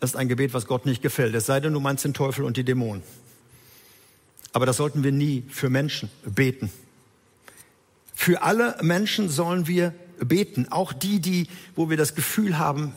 ist 0.00 0.16
ein 0.16 0.28
Gebet, 0.28 0.52
was 0.52 0.66
Gott 0.66 0.86
nicht 0.86 1.02
gefällt. 1.02 1.34
Es 1.34 1.46
sei 1.46 1.60
denn, 1.60 1.72
du 1.72 1.80
meinst 1.80 2.04
den 2.04 2.14
Teufel 2.14 2.44
und 2.44 2.56
die 2.56 2.64
Dämonen. 2.64 3.02
Aber 4.52 4.66
das 4.66 4.76
sollten 4.76 5.04
wir 5.04 5.12
nie 5.12 5.44
für 5.48 5.70
Menschen 5.70 6.10
beten. 6.24 6.70
Für 8.14 8.42
alle 8.42 8.76
Menschen 8.82 9.28
sollen 9.28 9.66
wir 9.66 9.94
beten, 10.18 10.66
auch 10.70 10.92
die, 10.92 11.20
die, 11.20 11.48
wo 11.74 11.90
wir 11.90 11.96
das 11.96 12.14
Gefühl 12.14 12.58
haben, 12.58 12.94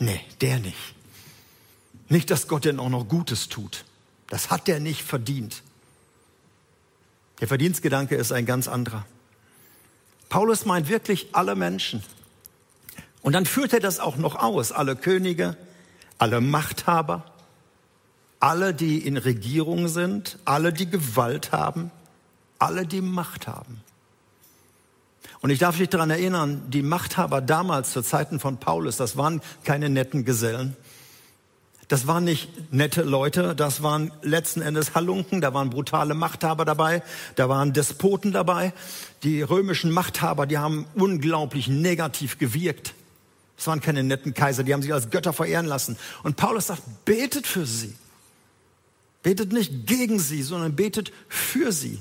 nee, 0.00 0.20
der 0.40 0.58
nicht. 0.58 0.94
Nicht, 2.08 2.30
dass 2.30 2.48
Gott 2.48 2.64
denn 2.64 2.80
auch 2.80 2.88
noch 2.88 3.06
Gutes 3.06 3.48
tut. 3.48 3.84
Das 4.28 4.50
hat 4.50 4.66
der 4.66 4.80
nicht 4.80 5.02
verdient. 5.02 5.62
Der 7.40 7.48
Verdienstgedanke 7.48 8.16
ist 8.16 8.32
ein 8.32 8.46
ganz 8.46 8.66
anderer. 8.66 9.06
Paulus 10.28 10.66
meint 10.66 10.88
wirklich 10.88 11.28
alle 11.32 11.54
Menschen. 11.54 12.02
Und 13.22 13.32
dann 13.32 13.46
führt 13.46 13.72
er 13.72 13.80
das 13.80 14.00
auch 14.00 14.16
noch 14.16 14.36
aus. 14.36 14.72
Alle 14.72 14.96
Könige, 14.96 15.56
alle 16.18 16.40
Machthaber, 16.40 17.24
alle, 18.40 18.74
die 18.74 18.98
in 18.98 19.16
Regierung 19.16 19.88
sind, 19.88 20.38
alle, 20.44 20.72
die 20.72 20.88
Gewalt 20.88 21.52
haben, 21.52 21.90
alle, 22.58 22.86
die 22.86 23.02
Macht 23.02 23.46
haben. 23.46 23.82
Und 25.42 25.50
ich 25.50 25.58
darf 25.58 25.78
dich 25.78 25.88
daran 25.88 26.10
erinnern, 26.10 26.62
die 26.68 26.82
Machthaber 26.82 27.40
damals 27.40 27.92
zu 27.92 28.02
Zeiten 28.02 28.40
von 28.40 28.58
Paulus, 28.58 28.96
das 28.96 29.16
waren 29.16 29.40
keine 29.64 29.88
netten 29.88 30.24
Gesellen. 30.24 30.76
Das 31.88 32.06
waren 32.06 32.22
nicht 32.22 32.72
nette 32.72 33.02
Leute, 33.02 33.56
das 33.56 33.82
waren 33.82 34.12
letzten 34.22 34.60
Endes 34.62 34.94
Halunken, 34.94 35.40
da 35.40 35.52
waren 35.54 35.70
brutale 35.70 36.14
Machthaber 36.14 36.64
dabei, 36.64 37.02
da 37.34 37.48
waren 37.48 37.72
Despoten 37.72 38.30
dabei. 38.30 38.72
Die 39.24 39.42
römischen 39.42 39.90
Machthaber, 39.90 40.46
die 40.46 40.58
haben 40.58 40.86
unglaublich 40.94 41.66
negativ 41.66 42.38
gewirkt. 42.38 42.94
Das 43.56 43.66
waren 43.66 43.80
keine 43.80 44.04
netten 44.04 44.34
Kaiser, 44.34 44.62
die 44.62 44.72
haben 44.72 44.82
sich 44.82 44.92
als 44.92 45.10
Götter 45.10 45.32
verehren 45.32 45.66
lassen. 45.66 45.96
Und 46.22 46.36
Paulus 46.36 46.68
sagt, 46.68 46.82
betet 47.04 47.46
für 47.46 47.66
sie. 47.66 47.94
Betet 49.24 49.52
nicht 49.52 49.86
gegen 49.86 50.20
sie, 50.20 50.42
sondern 50.42 50.76
betet 50.76 51.12
für 51.28 51.72
sie. 51.72 52.00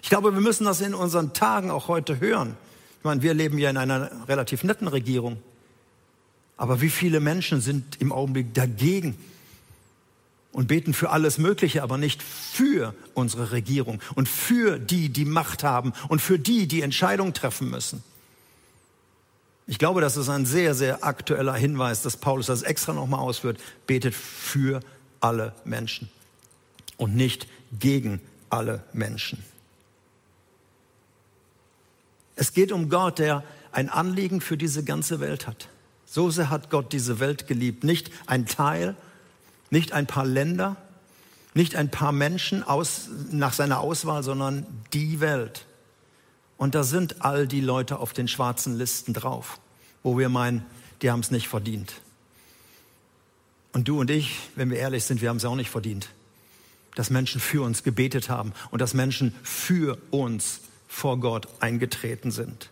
Ich 0.00 0.10
glaube, 0.10 0.32
wir 0.32 0.40
müssen 0.40 0.64
das 0.64 0.80
in 0.80 0.94
unseren 0.94 1.32
Tagen 1.32 1.72
auch 1.72 1.88
heute 1.88 2.20
hören. 2.20 2.56
Ich 3.04 3.06
meine, 3.06 3.20
wir 3.20 3.34
leben 3.34 3.58
ja 3.58 3.68
in 3.68 3.76
einer 3.76 4.10
relativ 4.28 4.64
netten 4.64 4.88
Regierung. 4.88 5.36
Aber 6.56 6.80
wie 6.80 6.88
viele 6.88 7.20
Menschen 7.20 7.60
sind 7.60 8.00
im 8.00 8.12
Augenblick 8.12 8.54
dagegen 8.54 9.14
und 10.52 10.68
beten 10.68 10.94
für 10.94 11.10
alles 11.10 11.36
Mögliche, 11.36 11.82
aber 11.82 11.98
nicht 11.98 12.22
für 12.22 12.94
unsere 13.12 13.52
Regierung 13.52 14.00
und 14.14 14.26
für 14.26 14.78
die, 14.78 15.10
die 15.10 15.26
Macht 15.26 15.64
haben 15.64 15.92
und 16.08 16.22
für 16.22 16.38
die, 16.38 16.66
die 16.66 16.80
Entscheidungen 16.80 17.34
treffen 17.34 17.68
müssen? 17.68 18.02
Ich 19.66 19.78
glaube, 19.78 20.00
das 20.00 20.16
ist 20.16 20.30
ein 20.30 20.46
sehr, 20.46 20.74
sehr 20.74 21.04
aktueller 21.04 21.56
Hinweis, 21.56 22.00
dass 22.00 22.16
Paulus 22.16 22.46
das 22.46 22.62
extra 22.62 22.94
nochmal 22.94 23.20
ausführt. 23.20 23.60
Betet 23.86 24.14
für 24.14 24.80
alle 25.20 25.54
Menschen 25.66 26.08
und 26.96 27.14
nicht 27.14 27.48
gegen 27.78 28.22
alle 28.48 28.82
Menschen. 28.94 29.44
Es 32.36 32.52
geht 32.52 32.72
um 32.72 32.88
Gott, 32.88 33.18
der 33.18 33.44
ein 33.72 33.88
Anliegen 33.88 34.40
für 34.40 34.56
diese 34.56 34.84
ganze 34.84 35.20
Welt 35.20 35.46
hat. 35.46 35.68
So 36.06 36.30
sehr 36.30 36.50
hat 36.50 36.70
Gott 36.70 36.92
diese 36.92 37.20
Welt 37.20 37.46
geliebt. 37.46 37.84
Nicht 37.84 38.10
ein 38.26 38.46
Teil, 38.46 38.94
nicht 39.70 39.92
ein 39.92 40.06
paar 40.06 40.24
Länder, 40.24 40.76
nicht 41.54 41.76
ein 41.76 41.90
paar 41.90 42.12
Menschen 42.12 42.62
aus, 42.62 43.08
nach 43.30 43.52
seiner 43.52 43.80
Auswahl, 43.80 44.22
sondern 44.22 44.66
die 44.92 45.20
Welt. 45.20 45.66
Und 46.56 46.74
da 46.74 46.82
sind 46.82 47.22
all 47.22 47.46
die 47.46 47.60
Leute 47.60 47.98
auf 47.98 48.12
den 48.12 48.28
schwarzen 48.28 48.76
Listen 48.76 49.12
drauf, 49.12 49.58
wo 50.02 50.18
wir 50.18 50.28
meinen, 50.28 50.64
die 51.02 51.10
haben 51.10 51.20
es 51.20 51.30
nicht 51.30 51.48
verdient. 51.48 51.94
Und 53.72 53.88
du 53.88 53.98
und 53.98 54.10
ich, 54.10 54.38
wenn 54.54 54.70
wir 54.70 54.78
ehrlich 54.78 55.04
sind, 55.04 55.20
wir 55.20 55.28
haben 55.28 55.38
es 55.38 55.44
auch 55.44 55.56
nicht 55.56 55.70
verdient. 55.70 56.08
Dass 56.94 57.10
Menschen 57.10 57.40
für 57.40 57.64
uns 57.64 57.82
gebetet 57.82 58.30
haben 58.30 58.52
und 58.70 58.80
dass 58.80 58.94
Menschen 58.94 59.34
für 59.42 59.98
uns 60.12 60.60
vor 60.94 61.18
Gott 61.18 61.48
eingetreten 61.58 62.30
sind. 62.30 62.70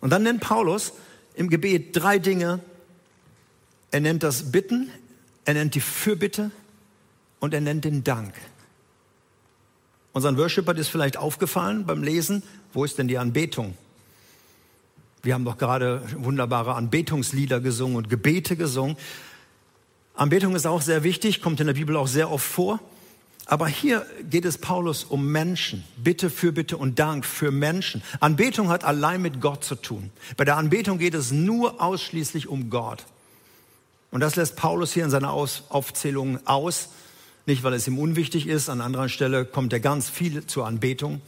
Und 0.00 0.10
dann 0.10 0.24
nennt 0.24 0.40
Paulus 0.40 0.92
im 1.34 1.48
Gebet 1.48 1.90
drei 1.96 2.18
Dinge. 2.18 2.58
Er 3.92 4.00
nennt 4.00 4.24
das 4.24 4.50
Bitten, 4.50 4.90
er 5.44 5.54
nennt 5.54 5.76
die 5.76 5.80
Fürbitte 5.80 6.50
und 7.38 7.54
er 7.54 7.60
nennt 7.60 7.84
den 7.84 8.02
Dank. 8.02 8.34
Unseren 10.12 10.36
Worshipper 10.36 10.74
ist 10.74 10.88
vielleicht 10.88 11.16
aufgefallen 11.16 11.86
beim 11.86 12.02
Lesen, 12.02 12.42
wo 12.72 12.84
ist 12.84 12.98
denn 12.98 13.06
die 13.06 13.18
Anbetung? 13.18 13.76
Wir 15.22 15.34
haben 15.34 15.44
doch 15.44 15.58
gerade 15.58 16.02
wunderbare 16.16 16.74
Anbetungslieder 16.74 17.60
gesungen 17.60 17.96
und 17.96 18.10
Gebete 18.10 18.56
gesungen. 18.56 18.96
Anbetung 20.14 20.56
ist 20.56 20.66
auch 20.66 20.82
sehr 20.82 21.04
wichtig, 21.04 21.40
kommt 21.40 21.60
in 21.60 21.68
der 21.68 21.74
Bibel 21.74 21.96
auch 21.96 22.08
sehr 22.08 22.30
oft 22.32 22.46
vor. 22.46 22.80
Aber 23.48 23.68
hier 23.68 24.04
geht 24.28 24.44
es 24.44 24.58
Paulus 24.58 25.04
um 25.04 25.30
Menschen. 25.30 25.84
Bitte, 25.96 26.30
für 26.30 26.50
Bitte 26.50 26.76
und 26.76 26.98
Dank 26.98 27.24
für 27.24 27.52
Menschen. 27.52 28.02
Anbetung 28.18 28.68
hat 28.68 28.82
allein 28.82 29.22
mit 29.22 29.40
Gott 29.40 29.62
zu 29.62 29.76
tun. 29.76 30.10
Bei 30.36 30.44
der 30.44 30.56
Anbetung 30.56 30.98
geht 30.98 31.14
es 31.14 31.30
nur 31.30 31.80
ausschließlich 31.80 32.48
um 32.48 32.70
Gott. 32.70 33.06
Und 34.10 34.20
das 34.20 34.34
lässt 34.34 34.56
Paulus 34.56 34.92
hier 34.92 35.04
in 35.04 35.10
seiner 35.10 35.32
Aufzählung 35.32 36.44
aus. 36.44 36.88
Nicht, 37.46 37.62
weil 37.62 37.74
es 37.74 37.86
ihm 37.86 38.00
unwichtig 38.00 38.48
ist. 38.48 38.68
An 38.68 38.80
anderer 38.80 39.08
Stelle 39.08 39.44
kommt 39.44 39.72
er 39.72 39.78
ganz 39.78 40.10
viel 40.10 40.44
zur 40.46 40.66
Anbetung. 40.66 41.20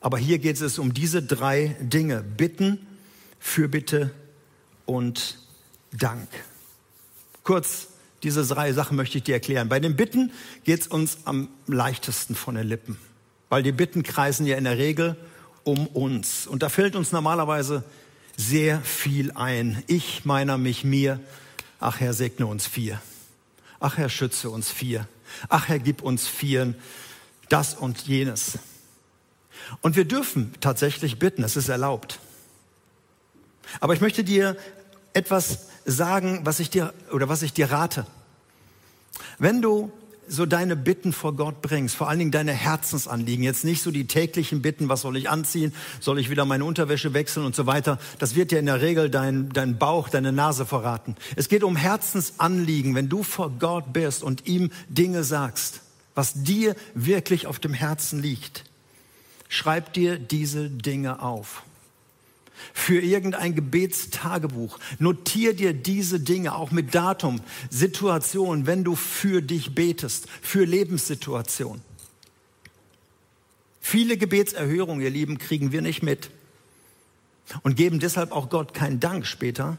Aber 0.00 0.16
hier 0.16 0.38
geht 0.38 0.58
es 0.58 0.78
um 0.78 0.94
diese 0.94 1.22
drei 1.22 1.76
Dinge. 1.80 2.22
Bitten, 2.22 2.86
Fürbitte 3.38 4.10
und 4.86 5.38
Dank. 5.92 6.28
Kurz, 7.44 7.88
diese 8.22 8.46
drei 8.46 8.72
Sachen 8.72 8.96
möchte 8.96 9.18
ich 9.18 9.24
dir 9.24 9.34
erklären. 9.34 9.68
Bei 9.68 9.80
den 9.80 9.96
Bitten 9.96 10.32
geht 10.64 10.82
es 10.82 10.86
uns 10.86 11.18
am 11.24 11.48
leichtesten 11.66 12.34
von 12.34 12.54
den 12.54 12.66
Lippen, 12.68 12.98
weil 13.48 13.62
die 13.62 13.72
Bitten 13.72 14.02
kreisen 14.02 14.46
ja 14.46 14.56
in 14.56 14.64
der 14.64 14.78
Regel 14.78 15.16
um 15.64 15.86
uns. 15.86 16.46
Und 16.46 16.62
da 16.62 16.68
fällt 16.68 16.96
uns 16.96 17.12
normalerweise 17.12 17.84
sehr 18.36 18.80
viel 18.80 19.32
ein. 19.32 19.82
Ich, 19.86 20.24
meiner, 20.24 20.58
mich, 20.58 20.84
mir. 20.84 21.20
Ach 21.80 22.00
Herr, 22.00 22.12
segne 22.12 22.46
uns 22.46 22.66
vier. 22.66 23.00
Ach 23.80 23.96
Herr, 23.98 24.08
schütze 24.08 24.50
uns 24.50 24.70
vier. 24.70 25.08
Ach 25.48 25.68
Herr, 25.68 25.78
gib 25.78 26.02
uns 26.02 26.28
vieren 26.28 26.76
das 27.52 27.74
und 27.74 28.06
jenes. 28.06 28.58
Und 29.82 29.94
wir 29.94 30.06
dürfen 30.06 30.54
tatsächlich 30.60 31.18
bitten, 31.18 31.44
es 31.44 31.56
ist 31.56 31.68
erlaubt. 31.68 32.18
Aber 33.78 33.92
ich 33.94 34.00
möchte 34.00 34.24
dir 34.24 34.56
etwas 35.12 35.68
sagen, 35.84 36.40
was 36.44 36.60
ich 36.60 36.70
dir 36.70 36.92
oder 37.12 37.28
was 37.28 37.42
ich 37.42 37.52
dir 37.52 37.70
rate. 37.70 38.06
Wenn 39.38 39.62
du 39.62 39.92
so 40.28 40.46
deine 40.46 40.76
Bitten 40.76 41.12
vor 41.12 41.34
Gott 41.34 41.62
bringst, 41.62 41.96
vor 41.96 42.08
allen 42.08 42.18
Dingen 42.18 42.30
deine 42.30 42.52
Herzensanliegen, 42.52 43.44
jetzt 43.44 43.64
nicht 43.64 43.82
so 43.82 43.90
die 43.90 44.06
täglichen 44.06 44.62
Bitten, 44.62 44.88
was 44.88 45.02
soll 45.02 45.16
ich 45.16 45.28
anziehen, 45.28 45.74
soll 46.00 46.18
ich 46.18 46.30
wieder 46.30 46.44
meine 46.44 46.64
Unterwäsche 46.64 47.12
wechseln 47.12 47.44
und 47.44 47.54
so 47.54 47.66
weiter, 47.66 47.98
das 48.18 48.34
wird 48.34 48.50
dir 48.50 48.58
in 48.58 48.66
der 48.66 48.80
Regel 48.80 49.10
dein, 49.10 49.50
dein 49.50 49.78
Bauch, 49.78 50.08
deine 50.08 50.32
Nase 50.32 50.64
verraten. 50.64 51.16
Es 51.36 51.48
geht 51.48 51.64
um 51.64 51.76
Herzensanliegen, 51.76 52.94
wenn 52.94 53.08
du 53.08 53.22
vor 53.22 53.50
Gott 53.58 53.92
bist 53.92 54.22
und 54.22 54.46
ihm 54.46 54.70
Dinge 54.88 55.24
sagst, 55.24 55.80
was 56.14 56.34
dir 56.34 56.76
wirklich 56.94 57.46
auf 57.46 57.58
dem 57.58 57.74
Herzen 57.74 58.22
liegt. 58.22 58.64
Schreib 59.48 59.92
dir 59.92 60.18
diese 60.18 60.70
Dinge 60.70 61.20
auf 61.20 61.62
für 62.72 63.00
irgendein 63.00 63.54
Gebetstagebuch. 63.54 64.78
Notier 64.98 65.54
dir 65.54 65.72
diese 65.72 66.20
Dinge 66.20 66.54
auch 66.54 66.70
mit 66.70 66.94
Datum, 66.94 67.40
Situation, 67.70 68.66
wenn 68.66 68.84
du 68.84 68.94
für 68.94 69.42
dich 69.42 69.74
betest, 69.74 70.26
für 70.40 70.64
Lebenssituationen. 70.64 71.82
Viele 73.80 74.16
Gebetserhörungen, 74.16 75.02
ihr 75.02 75.10
Lieben, 75.10 75.38
kriegen 75.38 75.72
wir 75.72 75.82
nicht 75.82 76.02
mit 76.02 76.30
und 77.62 77.76
geben 77.76 77.98
deshalb 77.98 78.32
auch 78.32 78.48
Gott 78.48 78.74
keinen 78.74 79.00
Dank 79.00 79.26
später. 79.26 79.76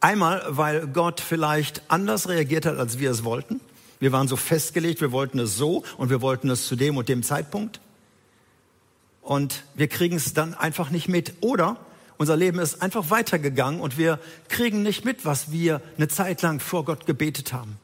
Einmal, 0.00 0.44
weil 0.48 0.86
Gott 0.86 1.20
vielleicht 1.20 1.82
anders 1.88 2.28
reagiert 2.28 2.66
hat, 2.66 2.78
als 2.78 2.98
wir 2.98 3.10
es 3.10 3.24
wollten. 3.24 3.60
Wir 3.98 4.12
waren 4.12 4.28
so 4.28 4.36
festgelegt, 4.36 5.00
wir 5.00 5.10
wollten 5.10 5.40
es 5.40 5.56
so 5.56 5.82
und 5.96 6.10
wir 6.10 6.20
wollten 6.20 6.50
es 6.50 6.68
zu 6.68 6.76
dem 6.76 6.96
und 6.96 7.08
dem 7.08 7.22
Zeitpunkt 7.22 7.80
und 9.28 9.62
wir 9.74 9.88
kriegen 9.88 10.16
es 10.16 10.32
dann 10.32 10.54
einfach 10.54 10.88
nicht 10.88 11.06
mit. 11.06 11.34
Oder 11.42 11.76
unser 12.16 12.34
Leben 12.34 12.58
ist 12.60 12.80
einfach 12.80 13.10
weitergegangen 13.10 13.78
und 13.78 13.98
wir 13.98 14.18
kriegen 14.48 14.82
nicht 14.82 15.04
mit, 15.04 15.26
was 15.26 15.52
wir 15.52 15.82
eine 15.98 16.08
Zeit 16.08 16.40
lang 16.40 16.60
vor 16.60 16.86
Gott 16.86 17.04
gebetet 17.04 17.52
haben. 17.52 17.76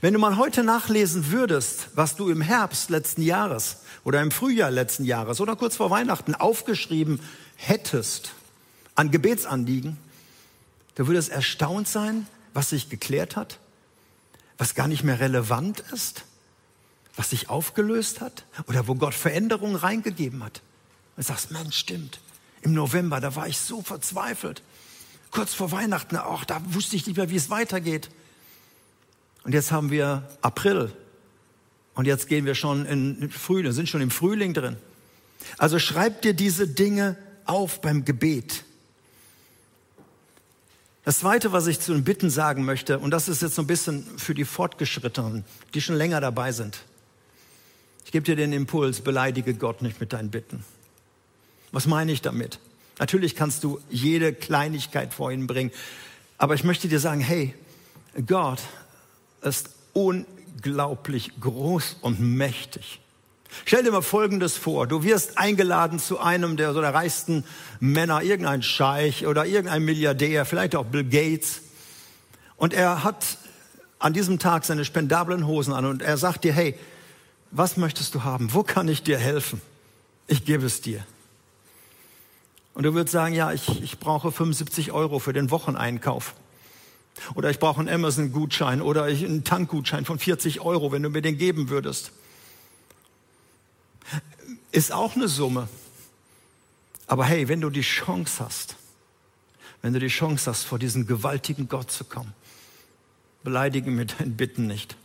Wenn 0.00 0.14
du 0.14 0.18
mal 0.18 0.38
heute 0.38 0.64
nachlesen 0.64 1.32
würdest, 1.32 1.88
was 1.96 2.16
du 2.16 2.30
im 2.30 2.40
Herbst 2.40 2.88
letzten 2.88 3.20
Jahres 3.20 3.80
oder 4.04 4.22
im 4.22 4.30
Frühjahr 4.30 4.70
letzten 4.70 5.04
Jahres 5.04 5.38
oder 5.38 5.54
kurz 5.54 5.76
vor 5.76 5.90
Weihnachten 5.90 6.34
aufgeschrieben 6.34 7.20
hättest 7.56 8.32
an 8.94 9.10
Gebetsanliegen, 9.10 9.98
du 10.94 11.08
würdest 11.08 11.28
erstaunt 11.28 11.88
sein, 11.88 12.26
was 12.54 12.70
sich 12.70 12.88
geklärt 12.88 13.36
hat, 13.36 13.58
was 14.56 14.74
gar 14.74 14.88
nicht 14.88 15.04
mehr 15.04 15.20
relevant 15.20 15.80
ist 15.92 16.24
was 17.16 17.30
sich 17.30 17.50
aufgelöst 17.50 18.20
hat 18.20 18.44
oder 18.66 18.88
wo 18.88 18.94
Gott 18.94 19.14
Veränderungen 19.14 19.76
reingegeben 19.76 20.42
hat. 20.42 20.62
Und 21.16 21.24
sagst, 21.24 21.50
Mensch, 21.50 21.76
stimmt. 21.76 22.20
Im 22.62 22.72
November, 22.72 23.20
da 23.20 23.34
war 23.36 23.46
ich 23.46 23.58
so 23.58 23.82
verzweifelt. 23.82 24.62
Kurz 25.30 25.52
vor 25.52 25.72
Weihnachten, 25.72 26.16
auch 26.16 26.44
da 26.44 26.60
wusste 26.74 26.96
ich 26.96 27.06
nicht 27.06 27.16
mehr, 27.16 27.30
wie 27.30 27.36
es 27.36 27.50
weitergeht. 27.50 28.10
Und 29.44 29.52
jetzt 29.52 29.72
haben 29.72 29.90
wir 29.90 30.28
April. 30.40 30.92
Und 31.94 32.06
jetzt 32.06 32.28
gehen 32.28 32.46
wir 32.46 32.54
schon 32.54 32.86
in 32.86 33.30
Frühling, 33.30 33.72
sind 33.72 33.88
schon 33.88 34.00
im 34.00 34.10
Frühling 34.10 34.54
drin. 34.54 34.76
Also 35.58 35.78
schreib 35.78 36.22
dir 36.22 36.34
diese 36.34 36.66
Dinge 36.66 37.16
auf 37.44 37.80
beim 37.80 38.04
Gebet. 38.04 38.64
Das 41.04 41.18
Zweite, 41.18 41.52
was 41.52 41.66
ich 41.66 41.80
zu 41.80 41.92
den 41.92 42.04
Bitten 42.04 42.30
sagen 42.30 42.64
möchte, 42.64 42.98
und 42.98 43.10
das 43.10 43.28
ist 43.28 43.42
jetzt 43.42 43.56
so 43.56 43.62
ein 43.62 43.66
bisschen 43.66 44.06
für 44.18 44.34
die 44.34 44.44
Fortgeschrittenen, 44.44 45.44
die 45.74 45.80
schon 45.80 45.96
länger 45.96 46.20
dabei 46.20 46.52
sind. 46.52 46.84
Ich 48.12 48.14
gebe 48.14 48.26
dir 48.26 48.36
den 48.36 48.52
Impuls, 48.52 49.00
beleidige 49.00 49.54
Gott 49.54 49.80
nicht 49.80 49.98
mit 49.98 50.12
deinen 50.12 50.28
Bitten. 50.28 50.62
Was 51.70 51.86
meine 51.86 52.12
ich 52.12 52.20
damit? 52.20 52.58
Natürlich 52.98 53.34
kannst 53.34 53.64
du 53.64 53.80
jede 53.88 54.34
Kleinigkeit 54.34 55.14
vor 55.14 55.32
ihn 55.32 55.46
bringen, 55.46 55.70
aber 56.36 56.52
ich 56.52 56.62
möchte 56.62 56.88
dir 56.88 57.00
sagen, 57.00 57.22
hey, 57.22 57.54
Gott 58.26 58.60
ist 59.40 59.70
unglaublich 59.94 61.40
groß 61.40 61.96
und 62.02 62.20
mächtig. 62.20 63.00
Stell 63.64 63.82
dir 63.82 63.92
mal 63.92 64.02
Folgendes 64.02 64.58
vor. 64.58 64.86
Du 64.86 65.04
wirst 65.04 65.38
eingeladen 65.38 65.98
zu 65.98 66.20
einem 66.20 66.58
der 66.58 66.74
so 66.74 66.82
der 66.82 66.92
reichsten 66.92 67.44
Männer, 67.80 68.22
irgendein 68.22 68.62
Scheich 68.62 69.26
oder 69.26 69.46
irgendein 69.46 69.86
Milliardär, 69.86 70.44
vielleicht 70.44 70.76
auch 70.76 70.84
Bill 70.84 71.04
Gates. 71.04 71.62
Und 72.58 72.74
er 72.74 73.04
hat 73.04 73.38
an 73.98 74.12
diesem 74.12 74.38
Tag 74.38 74.66
seine 74.66 74.84
spendablen 74.84 75.46
Hosen 75.46 75.72
an 75.72 75.86
und 75.86 76.02
er 76.02 76.18
sagt 76.18 76.44
dir, 76.44 76.52
hey, 76.52 76.78
was 77.52 77.76
möchtest 77.76 78.14
du 78.14 78.24
haben? 78.24 78.52
Wo 78.54 78.62
kann 78.62 78.88
ich 78.88 79.02
dir 79.02 79.18
helfen? 79.18 79.60
Ich 80.26 80.44
gebe 80.44 80.66
es 80.66 80.80
dir. 80.80 81.06
Und 82.74 82.84
du 82.84 82.94
würdest 82.94 83.12
sagen, 83.12 83.34
ja, 83.34 83.52
ich, 83.52 83.82
ich 83.82 83.98
brauche 83.98 84.32
75 84.32 84.92
Euro 84.92 85.18
für 85.18 85.34
den 85.34 85.50
Wocheneinkauf. 85.50 86.34
Oder 87.34 87.50
ich 87.50 87.58
brauche 87.58 87.78
einen 87.80 87.90
Amazon-Gutschein 87.90 88.80
oder 88.80 89.04
einen 89.04 89.44
Tankgutschein 89.44 90.06
von 90.06 90.18
40 90.18 90.62
Euro, 90.62 90.92
wenn 90.92 91.02
du 91.02 91.10
mir 91.10 91.20
den 91.20 91.36
geben 91.36 91.68
würdest. 91.68 92.12
Ist 94.70 94.90
auch 94.90 95.14
eine 95.14 95.28
Summe. 95.28 95.68
Aber 97.06 97.26
hey, 97.26 97.48
wenn 97.48 97.60
du 97.60 97.68
die 97.68 97.82
Chance 97.82 98.42
hast, 98.42 98.76
wenn 99.82 99.92
du 99.92 99.98
die 99.98 100.08
Chance 100.08 100.48
hast, 100.48 100.64
vor 100.64 100.78
diesen 100.78 101.06
gewaltigen 101.06 101.68
Gott 101.68 101.90
zu 101.90 102.04
kommen, 102.04 102.32
beleidige 103.44 103.90
mir 103.90 104.06
deinen 104.06 104.38
Bitten 104.38 104.66
nicht 104.66 104.96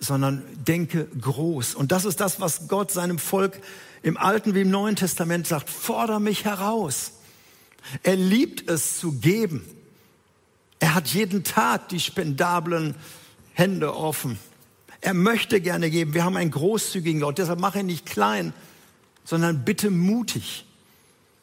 sondern 0.00 0.44
denke 0.66 1.06
groß. 1.20 1.74
Und 1.74 1.92
das 1.92 2.04
ist 2.04 2.20
das, 2.20 2.40
was 2.40 2.68
Gott 2.68 2.90
seinem 2.90 3.18
Volk 3.18 3.60
im 4.02 4.16
Alten 4.16 4.54
wie 4.54 4.62
im 4.62 4.70
Neuen 4.70 4.96
Testament 4.96 5.46
sagt. 5.46 5.68
Forder 5.68 6.20
mich 6.20 6.44
heraus. 6.44 7.12
Er 8.02 8.16
liebt 8.16 8.68
es 8.70 8.98
zu 8.98 9.12
geben. 9.12 9.64
Er 10.78 10.94
hat 10.94 11.08
jeden 11.08 11.42
Tag 11.42 11.88
die 11.88 12.00
spendablen 12.00 12.94
Hände 13.54 13.96
offen. 13.96 14.38
Er 15.00 15.14
möchte 15.14 15.60
gerne 15.60 15.90
geben. 15.90 16.14
Wir 16.14 16.24
haben 16.24 16.36
einen 16.36 16.50
großzügigen 16.50 17.20
Gott. 17.20 17.38
Deshalb 17.38 17.60
mache 17.60 17.80
ihn 17.80 17.86
nicht 17.86 18.06
klein, 18.06 18.52
sondern 19.24 19.64
bitte 19.64 19.90
mutig. 19.90 20.64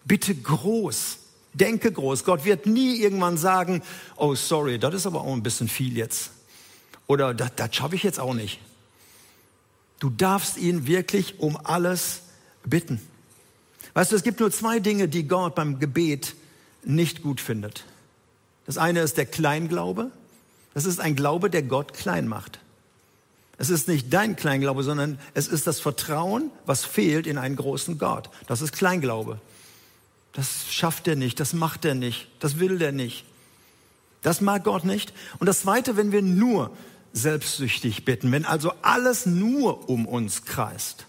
Bitte 0.05 0.35
groß. 0.35 1.17
Denke 1.53 1.91
groß. 1.91 2.25
Gott 2.25 2.45
wird 2.45 2.65
nie 2.65 3.01
irgendwann 3.01 3.37
sagen, 3.37 3.81
oh 4.17 4.35
sorry, 4.35 4.77
das 4.77 4.93
ist 4.93 5.07
aber 5.07 5.21
auch 5.21 5.33
ein 5.33 5.43
bisschen 5.43 5.67
viel 5.67 5.97
jetzt. 5.97 6.31
Oder 7.07 7.33
das, 7.33 7.51
das 7.55 7.75
schaffe 7.75 7.95
ich 7.95 8.03
jetzt 8.03 8.19
auch 8.19 8.33
nicht. 8.33 8.59
Du 9.99 10.09
darfst 10.09 10.57
ihn 10.57 10.87
wirklich 10.87 11.39
um 11.39 11.57
alles 11.63 12.21
bitten. 12.63 12.99
Weißt 13.93 14.11
du, 14.11 14.15
es 14.15 14.23
gibt 14.23 14.39
nur 14.39 14.51
zwei 14.51 14.79
Dinge, 14.79 15.07
die 15.07 15.27
Gott 15.27 15.55
beim 15.55 15.79
Gebet 15.79 16.35
nicht 16.83 17.21
gut 17.21 17.39
findet. 17.39 17.85
Das 18.65 18.77
eine 18.77 19.01
ist 19.01 19.17
der 19.17 19.25
Kleinglaube. 19.25 20.11
Das 20.73 20.85
ist 20.85 20.99
ein 20.99 21.15
Glaube, 21.15 21.49
der 21.49 21.63
Gott 21.63 21.93
klein 21.93 22.27
macht. 22.27 22.59
Es 23.57 23.69
ist 23.69 23.87
nicht 23.87 24.13
dein 24.13 24.35
Kleinglaube, 24.35 24.83
sondern 24.83 25.17
es 25.33 25.47
ist 25.47 25.65
das 25.65 25.79
Vertrauen, 25.79 26.51
was 26.65 26.83
fehlt 26.83 27.25
in 27.25 27.37
einen 27.37 27.55
großen 27.55 27.97
Gott. 27.97 28.29
Das 28.47 28.61
ist 28.61 28.73
Kleinglaube. 28.73 29.39
Das 30.33 30.65
schafft 30.69 31.07
er 31.07 31.15
nicht, 31.15 31.39
das 31.39 31.53
macht 31.53 31.85
er 31.85 31.95
nicht, 31.95 32.27
das 32.41 32.59
will 32.59 32.81
er 32.81 32.91
nicht. 32.91 33.23
Das 34.21 34.41
mag 34.41 34.65
Gott 34.65 34.83
nicht. 34.83 35.13
Und 35.39 35.47
das 35.47 35.61
Zweite, 35.61 35.95
wenn 35.95 36.11
wir 36.11 36.21
nur 36.21 36.71
selbstsüchtig 37.15 38.03
bitten, 38.03 38.31
wenn 38.31 38.45
also 38.45 38.73
alles 38.81 39.25
nur 39.25 39.89
um 39.89 40.05
uns 40.05 40.43
kreist, 40.43 41.05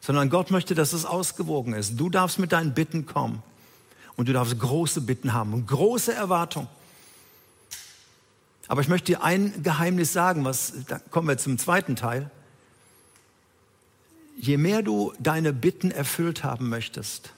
sondern 0.00 0.30
Gott 0.30 0.50
möchte, 0.50 0.74
dass 0.74 0.94
es 0.94 1.04
ausgewogen 1.04 1.74
ist. 1.74 2.00
Du 2.00 2.08
darfst 2.08 2.38
mit 2.38 2.52
deinen 2.52 2.72
Bitten 2.72 3.04
kommen 3.04 3.42
und 4.16 4.28
du 4.28 4.32
darfst 4.32 4.58
große 4.58 5.02
Bitten 5.02 5.34
haben 5.34 5.52
und 5.52 5.66
große 5.66 6.14
Erwartungen. 6.14 6.68
Aber 8.66 8.80
ich 8.80 8.88
möchte 8.88 9.12
dir 9.12 9.22
ein 9.22 9.62
Geheimnis 9.62 10.14
sagen, 10.14 10.46
was, 10.46 10.72
da 10.88 10.98
kommen 10.98 11.28
wir 11.28 11.36
zum 11.36 11.58
zweiten 11.58 11.94
Teil. 11.94 12.30
Je 14.38 14.56
mehr 14.56 14.82
du 14.82 15.12
deine 15.18 15.52
Bitten 15.52 15.90
erfüllt 15.90 16.42
haben 16.42 16.70
möchtest, 16.70 17.34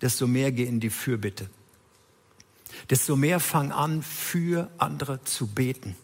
desto 0.00 0.26
mehr 0.26 0.50
geh 0.50 0.64
in 0.64 0.80
die 0.80 0.90
Fürbitte. 0.90 1.50
Desto 2.88 3.16
mehr 3.16 3.38
fang 3.38 3.70
an, 3.70 4.02
für 4.02 4.70
andere 4.78 5.22
zu 5.24 5.46
beten. 5.46 5.94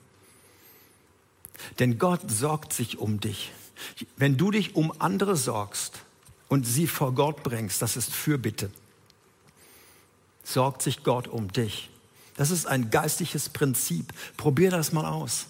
Denn 1.78 1.98
Gott 1.98 2.20
sorgt 2.30 2.72
sich 2.72 2.98
um 2.98 3.20
dich. 3.20 3.52
Wenn 4.16 4.36
du 4.36 4.50
dich 4.50 4.74
um 4.74 4.92
andere 4.98 5.36
sorgst 5.36 6.00
und 6.48 6.66
sie 6.66 6.86
vor 6.86 7.14
Gott 7.14 7.42
bringst, 7.42 7.82
das 7.82 7.96
ist 7.96 8.12
Fürbitte, 8.12 8.70
sorgt 10.44 10.82
sich 10.82 11.04
Gott 11.04 11.28
um 11.28 11.52
dich. 11.52 11.90
Das 12.36 12.50
ist 12.50 12.66
ein 12.66 12.90
geistliches 12.90 13.48
Prinzip. 13.48 14.12
Probier 14.36 14.70
das 14.70 14.92
mal 14.92 15.04
aus. 15.04 15.46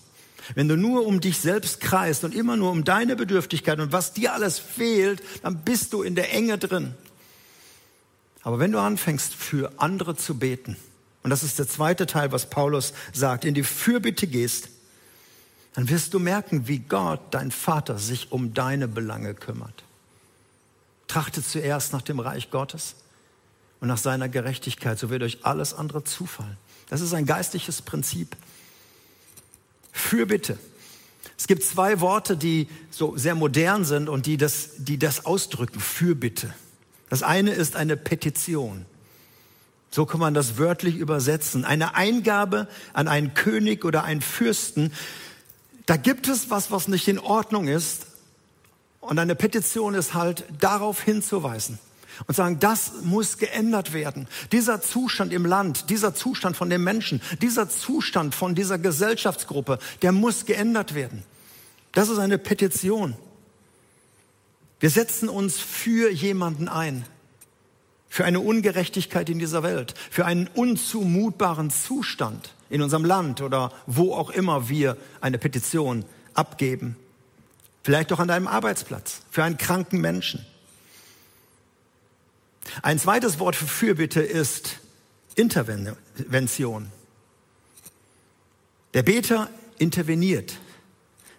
Wenn 0.54 0.68
du 0.68 0.76
nur 0.76 1.06
um 1.06 1.20
dich 1.20 1.38
selbst 1.38 1.80
kreist 1.80 2.24
und 2.24 2.34
immer 2.34 2.56
nur 2.56 2.70
um 2.70 2.84
deine 2.84 3.16
Bedürftigkeit 3.16 3.78
und 3.78 3.92
was 3.92 4.14
dir 4.14 4.32
alles 4.32 4.58
fehlt, 4.58 5.22
dann 5.42 5.58
bist 5.58 5.92
du 5.92 6.02
in 6.02 6.14
der 6.14 6.32
Enge 6.32 6.58
drin. 6.58 6.94
Aber 8.42 8.58
wenn 8.58 8.72
du 8.72 8.80
anfängst, 8.80 9.34
für 9.34 9.72
andere 9.76 10.16
zu 10.16 10.38
beten, 10.38 10.76
und 11.22 11.30
das 11.30 11.42
ist 11.42 11.58
der 11.58 11.68
zweite 11.68 12.06
Teil, 12.06 12.32
was 12.32 12.48
Paulus 12.48 12.94
sagt, 13.12 13.44
in 13.44 13.52
die 13.52 13.64
Fürbitte 13.64 14.26
gehst, 14.26 14.70
dann 15.78 15.88
wirst 15.90 16.12
du 16.12 16.18
merken, 16.18 16.66
wie 16.66 16.80
Gott, 16.80 17.20
dein 17.30 17.52
Vater, 17.52 17.98
sich 17.98 18.32
um 18.32 18.52
deine 18.52 18.88
Belange 18.88 19.32
kümmert. 19.32 19.84
Trachte 21.06 21.40
zuerst 21.40 21.92
nach 21.92 22.02
dem 22.02 22.18
Reich 22.18 22.50
Gottes 22.50 22.96
und 23.78 23.86
nach 23.86 23.96
seiner 23.96 24.28
Gerechtigkeit, 24.28 24.98
so 24.98 25.08
wird 25.08 25.22
euch 25.22 25.44
alles 25.44 25.74
andere 25.74 26.02
zufallen. 26.02 26.56
Das 26.88 27.00
ist 27.00 27.14
ein 27.14 27.26
geistliches 27.26 27.80
Prinzip. 27.80 28.36
Fürbitte. 29.92 30.58
Es 31.36 31.46
gibt 31.46 31.62
zwei 31.62 32.00
Worte, 32.00 32.36
die 32.36 32.66
so 32.90 33.16
sehr 33.16 33.36
modern 33.36 33.84
sind 33.84 34.08
und 34.08 34.26
die 34.26 34.36
das, 34.36 34.70
die 34.78 34.98
das 34.98 35.26
ausdrücken. 35.26 35.78
Fürbitte. 35.78 36.52
Das 37.08 37.22
eine 37.22 37.52
ist 37.52 37.76
eine 37.76 37.96
Petition. 37.96 38.84
So 39.92 40.06
kann 40.06 40.18
man 40.18 40.34
das 40.34 40.58
wörtlich 40.58 40.96
übersetzen. 40.96 41.64
Eine 41.64 41.94
Eingabe 41.94 42.66
an 42.94 43.06
einen 43.06 43.34
König 43.34 43.84
oder 43.84 44.02
einen 44.02 44.22
Fürsten. 44.22 44.92
Da 45.88 45.96
gibt 45.96 46.28
es 46.28 46.50
was, 46.50 46.70
was 46.70 46.86
nicht 46.86 47.08
in 47.08 47.18
Ordnung 47.18 47.66
ist. 47.66 48.08
Und 49.00 49.18
eine 49.18 49.34
Petition 49.34 49.94
ist 49.94 50.12
halt 50.12 50.44
darauf 50.60 51.02
hinzuweisen 51.02 51.78
und 52.26 52.34
sagen, 52.34 52.60
das 52.60 52.92
muss 53.04 53.38
geändert 53.38 53.94
werden. 53.94 54.28
Dieser 54.52 54.82
Zustand 54.82 55.32
im 55.32 55.46
Land, 55.46 55.88
dieser 55.88 56.14
Zustand 56.14 56.58
von 56.58 56.68
den 56.68 56.84
Menschen, 56.84 57.22
dieser 57.40 57.70
Zustand 57.70 58.34
von 58.34 58.54
dieser 58.54 58.76
Gesellschaftsgruppe, 58.76 59.78
der 60.02 60.12
muss 60.12 60.44
geändert 60.44 60.94
werden. 60.94 61.22
Das 61.92 62.10
ist 62.10 62.18
eine 62.18 62.36
Petition. 62.36 63.16
Wir 64.80 64.90
setzen 64.90 65.30
uns 65.30 65.58
für 65.58 66.10
jemanden 66.10 66.68
ein, 66.68 67.06
für 68.10 68.26
eine 68.26 68.40
Ungerechtigkeit 68.40 69.30
in 69.30 69.38
dieser 69.38 69.62
Welt, 69.62 69.94
für 70.10 70.26
einen 70.26 70.48
unzumutbaren 70.48 71.70
Zustand 71.70 72.52
in 72.70 72.82
unserem 72.82 73.04
Land 73.04 73.40
oder 73.40 73.72
wo 73.86 74.14
auch 74.14 74.30
immer 74.30 74.68
wir 74.68 74.96
eine 75.20 75.38
Petition 75.38 76.04
abgeben. 76.34 76.96
Vielleicht 77.82 78.12
auch 78.12 78.18
an 78.18 78.28
deinem 78.28 78.46
Arbeitsplatz, 78.46 79.22
für 79.30 79.44
einen 79.44 79.56
kranken 79.56 80.00
Menschen. 80.00 80.44
Ein 82.82 82.98
zweites 82.98 83.38
Wort 83.38 83.56
für 83.56 83.66
Fürbitte 83.66 84.20
ist 84.20 84.80
Intervention. 85.34 86.92
Der 88.94 89.02
Beter 89.02 89.48
interveniert 89.78 90.54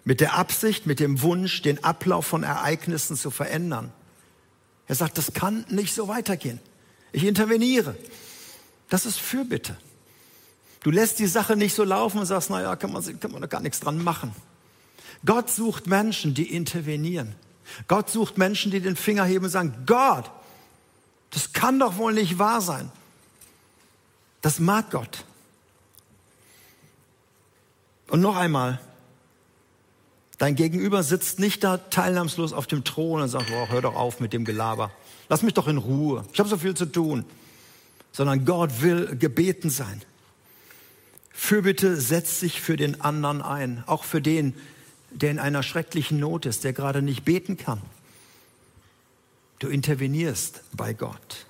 mit 0.04 0.20
der 0.20 0.34
Absicht, 0.34 0.86
mit 0.86 0.98
dem 0.98 1.22
Wunsch, 1.22 1.62
den 1.62 1.84
Ablauf 1.84 2.26
von 2.26 2.42
Ereignissen 2.42 3.16
zu 3.16 3.30
verändern. 3.30 3.92
Er 4.88 4.94
sagt, 4.94 5.18
das 5.18 5.34
kann 5.34 5.64
nicht 5.68 5.94
so 5.94 6.08
weitergehen. 6.08 6.58
Ich 7.12 7.24
interveniere. 7.24 7.96
Das 8.88 9.06
ist 9.06 9.20
Fürbitte. 9.20 9.76
Du 10.82 10.90
lässt 10.90 11.18
die 11.18 11.26
Sache 11.26 11.56
nicht 11.56 11.74
so 11.74 11.84
laufen 11.84 12.18
und 12.18 12.26
sagst, 12.26 12.50
naja, 12.50 12.74
kann 12.76 12.92
man, 12.92 13.20
kann 13.20 13.32
man 13.32 13.42
doch 13.42 13.48
gar 13.48 13.60
nichts 13.60 13.80
dran 13.80 14.02
machen. 14.02 14.34
Gott 15.24 15.50
sucht 15.50 15.86
Menschen, 15.86 16.34
die 16.34 16.54
intervenieren. 16.54 17.34
Gott 17.86 18.10
sucht 18.10 18.38
Menschen, 18.38 18.72
die 18.72 18.80
den 18.80 18.96
Finger 18.96 19.24
heben 19.24 19.44
und 19.44 19.50
sagen, 19.50 19.74
Gott, 19.86 20.30
das 21.30 21.52
kann 21.52 21.78
doch 21.78 21.96
wohl 21.96 22.14
nicht 22.14 22.38
wahr 22.38 22.60
sein. 22.60 22.90
Das 24.40 24.58
mag 24.58 24.90
Gott. 24.90 25.24
Und 28.08 28.20
noch 28.20 28.36
einmal, 28.36 28.80
dein 30.38 30.56
Gegenüber 30.56 31.02
sitzt 31.02 31.38
nicht 31.38 31.62
da 31.62 31.76
teilnahmslos 31.76 32.52
auf 32.52 32.66
dem 32.66 32.82
Thron 32.84 33.20
und 33.20 33.28
sagt, 33.28 33.50
boah, 33.50 33.68
hör 33.68 33.82
doch 33.82 33.94
auf 33.94 34.18
mit 34.18 34.32
dem 34.32 34.44
Gelaber. 34.44 34.90
Lass 35.28 35.42
mich 35.42 35.54
doch 35.54 35.68
in 35.68 35.76
Ruhe. 35.76 36.24
Ich 36.32 36.40
habe 36.40 36.48
so 36.48 36.56
viel 36.56 36.74
zu 36.74 36.86
tun. 36.86 37.24
Sondern 38.12 38.44
Gott 38.44 38.82
will 38.82 39.16
gebeten 39.16 39.70
sein. 39.70 40.02
Fürbitte 41.32 42.00
setzt 42.00 42.40
sich 42.40 42.60
für 42.60 42.76
den 42.76 43.00
anderen 43.00 43.42
ein, 43.42 43.84
auch 43.86 44.04
für 44.04 44.20
den, 44.20 44.54
der 45.10 45.30
in 45.30 45.38
einer 45.38 45.62
schrecklichen 45.62 46.20
Not 46.20 46.46
ist, 46.46 46.64
der 46.64 46.72
gerade 46.72 47.02
nicht 47.02 47.24
beten 47.24 47.56
kann. 47.56 47.80
Du 49.58 49.68
intervenierst 49.68 50.62
bei 50.72 50.92
Gott. 50.92 51.46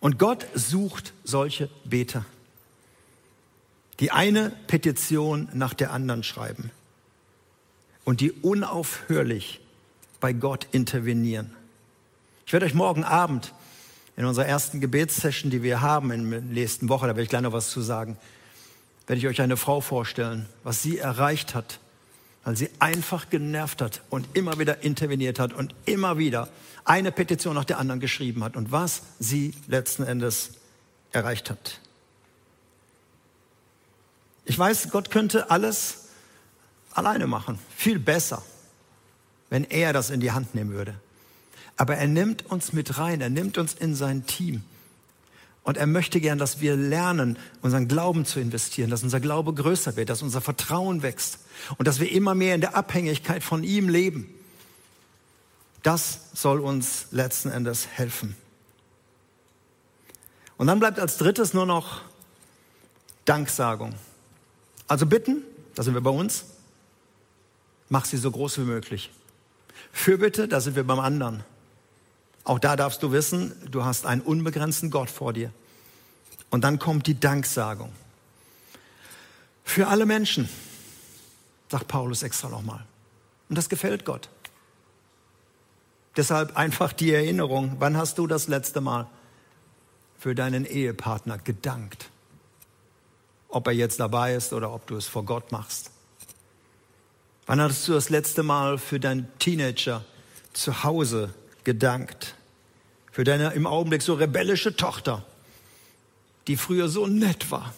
Und 0.00 0.18
Gott 0.18 0.46
sucht 0.54 1.12
solche 1.24 1.70
Beter, 1.84 2.24
die 4.00 4.10
eine 4.10 4.50
Petition 4.66 5.48
nach 5.52 5.74
der 5.74 5.92
anderen 5.92 6.22
schreiben 6.22 6.70
und 8.04 8.20
die 8.20 8.32
unaufhörlich 8.32 9.60
bei 10.20 10.32
Gott 10.32 10.68
intervenieren. 10.72 11.54
Ich 12.46 12.52
werde 12.52 12.66
euch 12.66 12.74
morgen 12.74 13.04
Abend 13.04 13.52
in 14.16 14.24
unserer 14.24 14.46
ersten 14.46 14.80
Gebetssession, 14.80 15.50
die 15.50 15.62
wir 15.62 15.80
haben 15.80 16.10
in 16.10 16.30
der 16.30 16.40
nächsten 16.40 16.88
Woche, 16.88 17.06
da 17.06 17.10
werde 17.10 17.22
ich 17.22 17.28
gleich 17.28 17.42
noch 17.42 17.52
was 17.52 17.70
zu 17.70 17.80
sagen, 17.80 18.16
werde 19.06 19.18
ich 19.20 19.26
euch 19.26 19.40
eine 19.40 19.56
Frau 19.56 19.80
vorstellen, 19.80 20.46
was 20.64 20.82
sie 20.82 20.98
erreicht 20.98 21.54
hat, 21.54 21.78
weil 22.44 22.56
sie 22.56 22.70
einfach 22.78 23.30
genervt 23.30 23.82
hat 23.82 24.02
und 24.10 24.26
immer 24.34 24.58
wieder 24.58 24.82
interveniert 24.82 25.38
hat 25.38 25.52
und 25.52 25.74
immer 25.84 26.18
wieder 26.18 26.48
eine 26.84 27.12
Petition 27.12 27.54
nach 27.54 27.64
der 27.64 27.78
anderen 27.78 28.00
geschrieben 28.00 28.44
hat 28.44 28.56
und 28.56 28.72
was 28.72 29.02
sie 29.18 29.54
letzten 29.66 30.04
Endes 30.04 30.52
erreicht 31.12 31.50
hat. 31.50 31.80
Ich 34.44 34.58
weiß, 34.58 34.90
Gott 34.90 35.10
könnte 35.10 35.50
alles 35.50 36.04
alleine 36.92 37.26
machen, 37.26 37.58
viel 37.76 37.98
besser, 37.98 38.42
wenn 39.50 39.64
er 39.64 39.92
das 39.92 40.10
in 40.10 40.20
die 40.20 40.30
Hand 40.32 40.54
nehmen 40.54 40.72
würde. 40.72 40.94
Aber 41.76 41.96
er 41.96 42.06
nimmt 42.06 42.46
uns 42.46 42.72
mit 42.72 42.98
rein, 42.98 43.20
er 43.20 43.28
nimmt 43.28 43.58
uns 43.58 43.74
in 43.74 43.94
sein 43.94 44.26
Team. 44.26 44.62
Und 45.66 45.76
er 45.76 45.88
möchte 45.88 46.20
gern, 46.20 46.38
dass 46.38 46.60
wir 46.60 46.76
lernen, 46.76 47.36
unseren 47.60 47.88
Glauben 47.88 48.24
zu 48.24 48.38
investieren, 48.38 48.88
dass 48.88 49.02
unser 49.02 49.18
Glaube 49.18 49.52
größer 49.52 49.96
wird, 49.96 50.10
dass 50.10 50.22
unser 50.22 50.40
Vertrauen 50.40 51.02
wächst 51.02 51.40
und 51.76 51.88
dass 51.88 51.98
wir 51.98 52.08
immer 52.12 52.36
mehr 52.36 52.54
in 52.54 52.60
der 52.60 52.76
Abhängigkeit 52.76 53.42
von 53.42 53.64
ihm 53.64 53.88
leben. 53.88 54.32
Das 55.82 56.20
soll 56.34 56.60
uns 56.60 57.08
letzten 57.10 57.50
Endes 57.50 57.88
helfen. 57.88 58.36
Und 60.56 60.68
dann 60.68 60.78
bleibt 60.78 61.00
als 61.00 61.16
drittes 61.16 61.52
nur 61.52 61.66
noch 61.66 62.02
Danksagung. 63.24 63.96
Also 64.86 65.04
bitten, 65.04 65.42
da 65.74 65.82
sind 65.82 65.94
wir 65.94 66.00
bei 66.00 66.10
uns, 66.10 66.44
mach 67.88 68.04
sie 68.04 68.18
so 68.18 68.30
groß 68.30 68.58
wie 68.58 68.64
möglich. 68.66 69.10
Fürbitte, 69.92 70.46
da 70.46 70.60
sind 70.60 70.76
wir 70.76 70.84
beim 70.84 71.00
anderen. 71.00 71.42
Auch 72.46 72.60
da 72.60 72.76
darfst 72.76 73.02
du 73.02 73.10
wissen, 73.10 73.52
du 73.68 73.84
hast 73.84 74.06
einen 74.06 74.20
unbegrenzten 74.20 74.92
Gott 74.92 75.10
vor 75.10 75.32
dir. 75.32 75.50
Und 76.48 76.62
dann 76.62 76.78
kommt 76.78 77.08
die 77.08 77.18
Danksagung. 77.18 77.92
Für 79.64 79.88
alle 79.88 80.06
Menschen, 80.06 80.48
sagt 81.68 81.88
Paulus 81.88 82.22
extra 82.22 82.48
nochmal. 82.48 82.84
Und 83.48 83.58
das 83.58 83.68
gefällt 83.68 84.04
Gott. 84.04 84.28
Deshalb 86.16 86.56
einfach 86.56 86.92
die 86.92 87.12
Erinnerung, 87.12 87.76
wann 87.80 87.96
hast 87.96 88.16
du 88.16 88.28
das 88.28 88.46
letzte 88.46 88.80
Mal 88.80 89.08
für 90.16 90.36
deinen 90.36 90.64
Ehepartner 90.64 91.38
gedankt? 91.38 92.10
Ob 93.48 93.66
er 93.66 93.72
jetzt 93.72 93.98
dabei 93.98 94.36
ist 94.36 94.52
oder 94.52 94.72
ob 94.72 94.86
du 94.86 94.96
es 94.96 95.08
vor 95.08 95.24
Gott 95.24 95.50
machst. 95.50 95.90
Wann 97.46 97.60
hast 97.60 97.88
du 97.88 97.92
das 97.92 98.08
letzte 98.08 98.44
Mal 98.44 98.78
für 98.78 99.00
deinen 99.00 99.36
Teenager 99.40 100.04
zu 100.52 100.84
Hause 100.84 101.34
gedankt? 101.64 102.35
Für 103.16 103.24
deine 103.24 103.54
im 103.54 103.66
Augenblick 103.66 104.02
so 104.02 104.12
rebellische 104.12 104.76
Tochter, 104.76 105.24
die 106.48 106.58
früher 106.58 106.90
so 106.90 107.06
nett 107.06 107.50
war? 107.50 107.72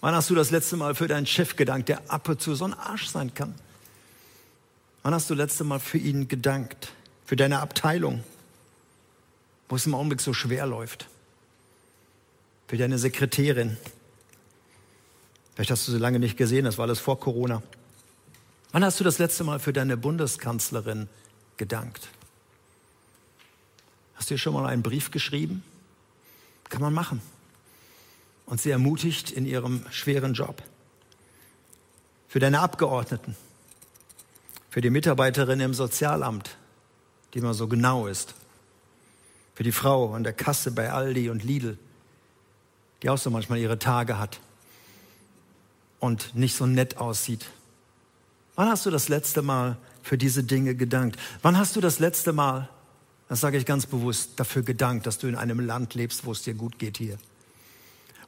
Wann 0.00 0.14
hast 0.14 0.30
du 0.30 0.34
das 0.34 0.50
letzte 0.50 0.78
Mal 0.78 0.94
für 0.94 1.08
deinen 1.08 1.26
Chef 1.26 1.54
gedankt, 1.54 1.90
der 1.90 2.10
ab 2.10 2.26
und 2.26 2.40
zu 2.40 2.54
so 2.54 2.64
ein 2.64 2.72
Arsch 2.72 3.08
sein 3.08 3.34
kann? 3.34 3.54
Wann 5.02 5.12
hast 5.12 5.28
du 5.28 5.34
das 5.34 5.50
letzte 5.50 5.64
Mal 5.64 5.78
für 5.78 5.98
ihn 5.98 6.26
gedankt? 6.26 6.94
Für 7.26 7.36
deine 7.36 7.58
Abteilung, 7.58 8.24
wo 9.68 9.76
es 9.76 9.84
im 9.84 9.94
Augenblick 9.94 10.22
so 10.22 10.32
schwer 10.32 10.64
läuft? 10.64 11.06
Für 12.66 12.78
deine 12.78 12.96
Sekretärin? 12.96 13.76
Vielleicht 15.54 15.70
hast 15.70 15.86
du 15.86 15.92
sie 15.92 15.98
lange 15.98 16.18
nicht 16.18 16.38
gesehen, 16.38 16.64
das 16.64 16.78
war 16.78 16.86
alles 16.86 16.98
vor 16.98 17.20
Corona. 17.20 17.62
Wann 18.72 18.82
hast 18.82 19.00
du 19.00 19.04
das 19.04 19.18
letzte 19.18 19.44
Mal 19.44 19.58
für 19.58 19.74
deine 19.74 19.98
Bundeskanzlerin 19.98 21.10
gedankt? 21.58 22.08
Hast 24.14 24.30
du 24.30 24.34
ihr 24.34 24.38
schon 24.38 24.54
mal 24.54 24.66
einen 24.66 24.82
Brief 24.82 25.10
geschrieben? 25.10 25.62
Kann 26.68 26.80
man 26.80 26.94
machen. 26.94 27.20
Und 28.46 28.60
sie 28.60 28.70
ermutigt 28.70 29.30
in 29.30 29.46
ihrem 29.46 29.84
schweren 29.90 30.34
Job. 30.34 30.62
Für 32.28 32.40
deine 32.40 32.60
Abgeordneten 32.60 33.36
für 34.74 34.80
die 34.80 34.90
Mitarbeiterin 34.90 35.60
im 35.60 35.72
Sozialamt, 35.72 36.56
die 37.32 37.38
immer 37.38 37.54
so 37.54 37.68
genau 37.68 38.08
ist, 38.08 38.34
für 39.54 39.62
die 39.62 39.70
Frau 39.70 40.14
an 40.14 40.24
der 40.24 40.32
Kasse 40.32 40.72
bei 40.72 40.90
Aldi 40.90 41.30
und 41.30 41.44
Lidl, 41.44 41.78
die 43.00 43.08
auch 43.08 43.18
so 43.18 43.30
manchmal 43.30 43.60
ihre 43.60 43.78
Tage 43.78 44.18
hat 44.18 44.40
und 46.00 46.34
nicht 46.34 46.56
so 46.56 46.66
nett 46.66 46.96
aussieht. 46.96 47.46
Wann 48.56 48.68
hast 48.68 48.84
du 48.84 48.90
das 48.90 49.08
letzte 49.08 49.42
Mal 49.42 49.76
für 50.02 50.18
diese 50.18 50.42
Dinge 50.42 50.74
gedankt? 50.74 51.20
Wann 51.40 51.56
hast 51.56 51.76
du 51.76 51.80
das 51.80 52.00
letzte 52.00 52.32
Mal, 52.32 52.68
das 53.34 53.40
sage 53.40 53.58
ich 53.58 53.66
ganz 53.66 53.86
bewusst, 53.86 54.34
dafür 54.36 54.62
gedankt, 54.62 55.08
dass 55.08 55.18
du 55.18 55.26
in 55.26 55.34
einem 55.34 55.58
Land 55.58 55.96
lebst, 55.96 56.24
wo 56.24 56.30
es 56.30 56.42
dir 56.42 56.54
gut 56.54 56.78
geht 56.78 56.98
hier, 56.98 57.18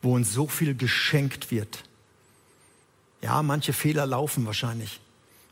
wo 0.02 0.16
uns 0.16 0.32
so 0.32 0.48
viel 0.48 0.74
geschenkt 0.74 1.52
wird? 1.52 1.84
Ja, 3.22 3.40
manche 3.44 3.72
Fehler 3.72 4.04
laufen 4.04 4.46
wahrscheinlich. 4.46 4.98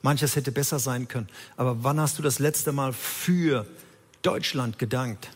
Manches 0.02 0.34
hätte 0.34 0.50
besser 0.50 0.80
sein 0.80 1.06
können. 1.06 1.28
Aber 1.56 1.84
wann 1.84 2.00
hast 2.00 2.18
du 2.18 2.22
das 2.22 2.40
letzte 2.40 2.72
Mal 2.72 2.92
für 2.92 3.64
Deutschland 4.22 4.80
gedankt, 4.80 5.30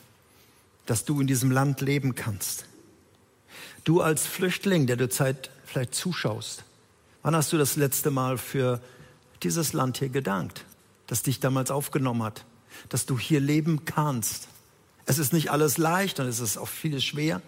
dass 0.86 1.04
du 1.04 1.20
in 1.20 1.28
diesem 1.28 1.52
Land 1.52 1.80
leben 1.80 2.16
kannst? 2.16 2.64
Du 3.84 4.00
als 4.00 4.26
Flüchtling, 4.26 4.88
der 4.88 4.96
du 4.96 5.08
Zeit 5.08 5.48
vielleicht 5.64 5.94
zuschaust, 5.94 6.64
wann 7.22 7.36
hast 7.36 7.52
du 7.52 7.56
das 7.56 7.76
letzte 7.76 8.10
Mal 8.10 8.36
für 8.36 8.80
dieses 9.44 9.74
Land 9.74 9.98
hier 9.98 10.08
gedankt, 10.08 10.64
das 11.06 11.22
dich 11.22 11.38
damals 11.38 11.70
aufgenommen 11.70 12.24
hat, 12.24 12.44
dass 12.88 13.06
du 13.06 13.18
hier 13.18 13.40
leben 13.40 13.84
kannst? 13.84 14.48
Es 15.06 15.18
ist 15.18 15.32
nicht 15.32 15.50
alles 15.50 15.78
leicht 15.78 16.20
und 16.20 16.26
es 16.26 16.40
ist 16.40 16.58
auch 16.58 16.68
vieles 16.68 17.04
schwer. 17.04 17.40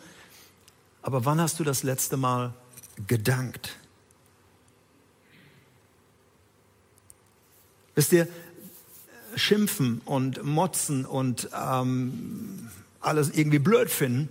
Aber 1.02 1.24
wann 1.24 1.40
hast 1.40 1.58
du 1.60 1.64
das 1.64 1.82
letzte 1.82 2.16
Mal 2.16 2.54
gedankt? 3.06 3.76
Wisst 7.94 8.12
ihr, 8.12 8.28
schimpfen 9.36 10.00
und 10.04 10.42
motzen 10.44 11.04
und 11.04 11.48
ähm, 11.54 12.70
alles 13.00 13.30
irgendwie 13.30 13.58
blöd 13.58 13.90
finden, 13.90 14.28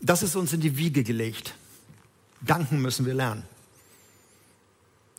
das 0.00 0.22
ist 0.22 0.36
uns 0.36 0.52
in 0.52 0.60
die 0.60 0.76
Wiege 0.76 1.02
gelegt. 1.02 1.54
Danken 2.40 2.80
müssen 2.80 3.04
wir 3.04 3.14
lernen. 3.14 3.44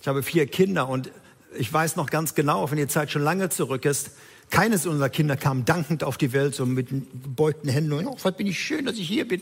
Ich 0.01 0.07
habe 0.07 0.23
vier 0.23 0.47
Kinder 0.47 0.87
und 0.87 1.11
ich 1.57 1.71
weiß 1.71 1.95
noch 1.95 2.09
ganz 2.09 2.35
genau, 2.35 2.69
wenn 2.69 2.77
die 2.77 2.87
Zeit 2.87 3.11
schon 3.11 3.23
lange 3.23 3.49
zurück 3.49 3.85
ist, 3.85 4.11
keines 4.49 4.85
unserer 4.85 5.09
Kinder 5.09 5.37
kam 5.37 5.65
dankend 5.65 6.03
auf 6.03 6.17
die 6.17 6.33
Welt, 6.33 6.55
so 6.55 6.65
mit 6.65 6.89
gebeugten 6.89 7.69
Händen 7.69 7.93
und, 7.93 8.07
oh, 8.07 8.17
was 8.21 8.35
bin 8.35 8.47
ich 8.47 8.59
schön, 8.59 8.85
dass 8.85 8.95
ich 8.95 9.07
hier 9.07 9.27
bin. 9.27 9.41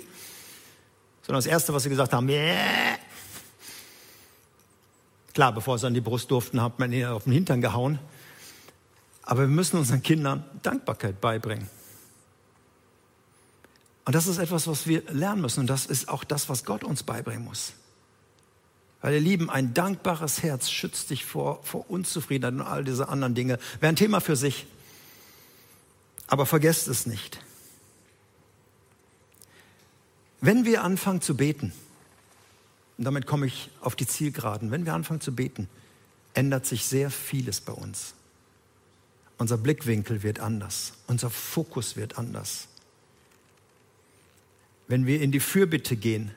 Sondern 1.22 1.40
das 1.40 1.46
Erste, 1.46 1.74
was 1.74 1.84
sie 1.84 1.90
gesagt 1.90 2.14
haben, 2.14 2.28
yeah. 2.30 2.98
Klar, 5.34 5.54
bevor 5.54 5.78
sie 5.78 5.88
an 5.88 5.94
die 5.94 6.02
Brust 6.02 6.32
durften, 6.32 6.62
hat 6.62 6.80
man 6.80 6.92
ihnen 6.92 7.10
auf 7.10 7.26
den 7.26 7.34
Hintern 7.34 7.62
gehauen. 7.62 8.00
Aber 9.22 9.42
wir 9.42 9.48
müssen 9.48 9.78
unseren 9.78 10.02
Kindern 10.02 10.44
Dankbarkeit 10.64 11.22
beibringen. 11.22 11.70
Und 14.06 14.16
das 14.16 14.26
ist 14.26 14.38
etwas, 14.38 14.68
was 14.68 14.88
wir 14.88 15.04
lernen 15.12 15.42
müssen. 15.42 15.60
Und 15.60 15.68
das 15.68 15.86
ist 15.86 16.08
auch 16.08 16.24
das, 16.24 16.48
was 16.50 16.64
Gott 16.64 16.84
uns 16.84 17.04
beibringen 17.04 17.44
muss. 17.44 17.74
Weil 19.02 19.16
ihr 19.16 19.20
Lieben, 19.20 19.50
ein 19.50 19.74
dankbares 19.74 20.42
Herz 20.42 20.70
schützt 20.70 21.10
dich 21.12 21.26
vor, 21.26 21.64
vor 21.64 21.90
Unzufriedenheit 21.90 22.54
und 22.54 22.62
all 22.62 22.84
diese 22.84 23.10
anderen 23.10 23.36
Dinge. 23.36 23.60
Wäre 23.80 23.90
ein 23.90 23.96
Thema 23.96 24.22
für 24.22 24.36
sich. 24.36 24.66
Aber 26.28 26.46
vergesst 26.46 26.88
es 26.88 27.06
nicht. 27.06 27.40
Wenn 30.42 30.66
wir 30.66 30.84
anfangen 30.84 31.22
zu 31.22 31.38
beten, 31.38 31.74
und 32.98 33.04
damit 33.06 33.28
komme 33.28 33.46
ich 33.46 33.70
auf 33.82 33.96
die 33.96 34.08
Zielgeraden, 34.08 34.72
wenn 34.72 34.86
wir 34.86 34.94
anfangen 34.94 35.22
zu 35.22 35.34
beten, 35.34 35.70
ändert 36.34 36.66
sich 36.66 36.86
sehr 36.86 37.12
vieles 37.12 37.62
bei 37.62 37.74
uns. 37.74 38.14
Unser 39.38 39.58
Blickwinkel 39.58 40.24
wird 40.24 40.40
anders. 40.40 40.94
Unser 41.06 41.30
Fokus 41.30 41.96
wird 41.96 42.18
anders. 42.18 42.68
Wenn 44.88 45.06
wir 45.06 45.22
in 45.22 45.32
die 45.32 45.40
Fürbitte 45.40 45.96
gehen, 45.96 46.32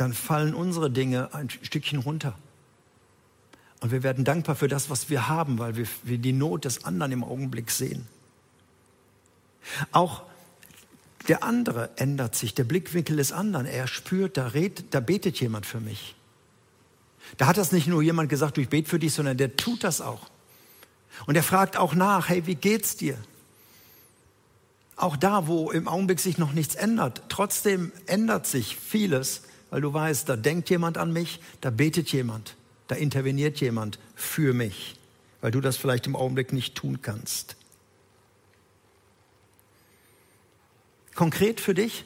dann 0.00 0.12
fallen 0.12 0.54
unsere 0.54 0.90
Dinge 0.90 1.34
ein 1.34 1.50
Stückchen 1.50 1.98
runter. 1.98 2.34
Und 3.80 3.92
wir 3.92 4.02
werden 4.02 4.24
dankbar 4.24 4.56
für 4.56 4.68
das, 4.68 4.90
was 4.90 5.08
wir 5.08 5.28
haben, 5.28 5.58
weil 5.58 5.76
wir, 5.76 5.86
wir 6.02 6.18
die 6.18 6.32
Not 6.32 6.64
des 6.64 6.84
anderen 6.84 7.12
im 7.12 7.24
Augenblick 7.24 7.70
sehen. 7.70 8.06
Auch 9.92 10.22
der 11.28 11.42
andere 11.42 11.90
ändert 11.96 12.34
sich, 12.34 12.54
der 12.54 12.64
Blickwinkel 12.64 13.16
des 13.16 13.32
anderen. 13.32 13.66
Er 13.66 13.86
spürt, 13.86 14.36
da, 14.36 14.48
red, 14.48 14.84
da 14.92 15.00
betet 15.00 15.40
jemand 15.40 15.66
für 15.66 15.80
mich. 15.80 16.14
Da 17.36 17.46
hat 17.46 17.58
das 17.58 17.72
nicht 17.72 17.86
nur 17.86 18.02
jemand 18.02 18.30
gesagt, 18.30 18.56
du, 18.56 18.60
ich 18.60 18.68
bete 18.68 18.88
für 18.88 18.98
dich, 18.98 19.12
sondern 19.12 19.36
der 19.36 19.56
tut 19.56 19.84
das 19.84 20.00
auch. 20.00 20.30
Und 21.26 21.36
er 21.36 21.42
fragt 21.42 21.76
auch 21.76 21.94
nach, 21.94 22.28
hey, 22.28 22.46
wie 22.46 22.54
geht's 22.54 22.96
dir? 22.96 23.16
Auch 24.96 25.16
da, 25.16 25.46
wo 25.46 25.70
im 25.70 25.86
Augenblick 25.86 26.20
sich 26.20 26.38
noch 26.38 26.52
nichts 26.52 26.74
ändert, 26.74 27.22
trotzdem 27.28 27.92
ändert 28.06 28.46
sich 28.46 28.76
vieles, 28.76 29.42
weil 29.70 29.80
du 29.80 29.92
weißt, 29.92 30.28
da 30.28 30.36
denkt 30.36 30.70
jemand 30.70 30.98
an 30.98 31.12
mich, 31.12 31.40
da 31.60 31.70
betet 31.70 32.10
jemand, 32.10 32.56
da 32.86 32.94
interveniert 32.94 33.60
jemand 33.60 33.98
für 34.14 34.54
mich, 34.54 34.96
weil 35.40 35.50
du 35.50 35.60
das 35.60 35.76
vielleicht 35.76 36.06
im 36.06 36.16
Augenblick 36.16 36.52
nicht 36.52 36.74
tun 36.74 37.00
kannst. 37.02 37.56
Konkret 41.14 41.60
für 41.60 41.74
dich, 41.74 42.04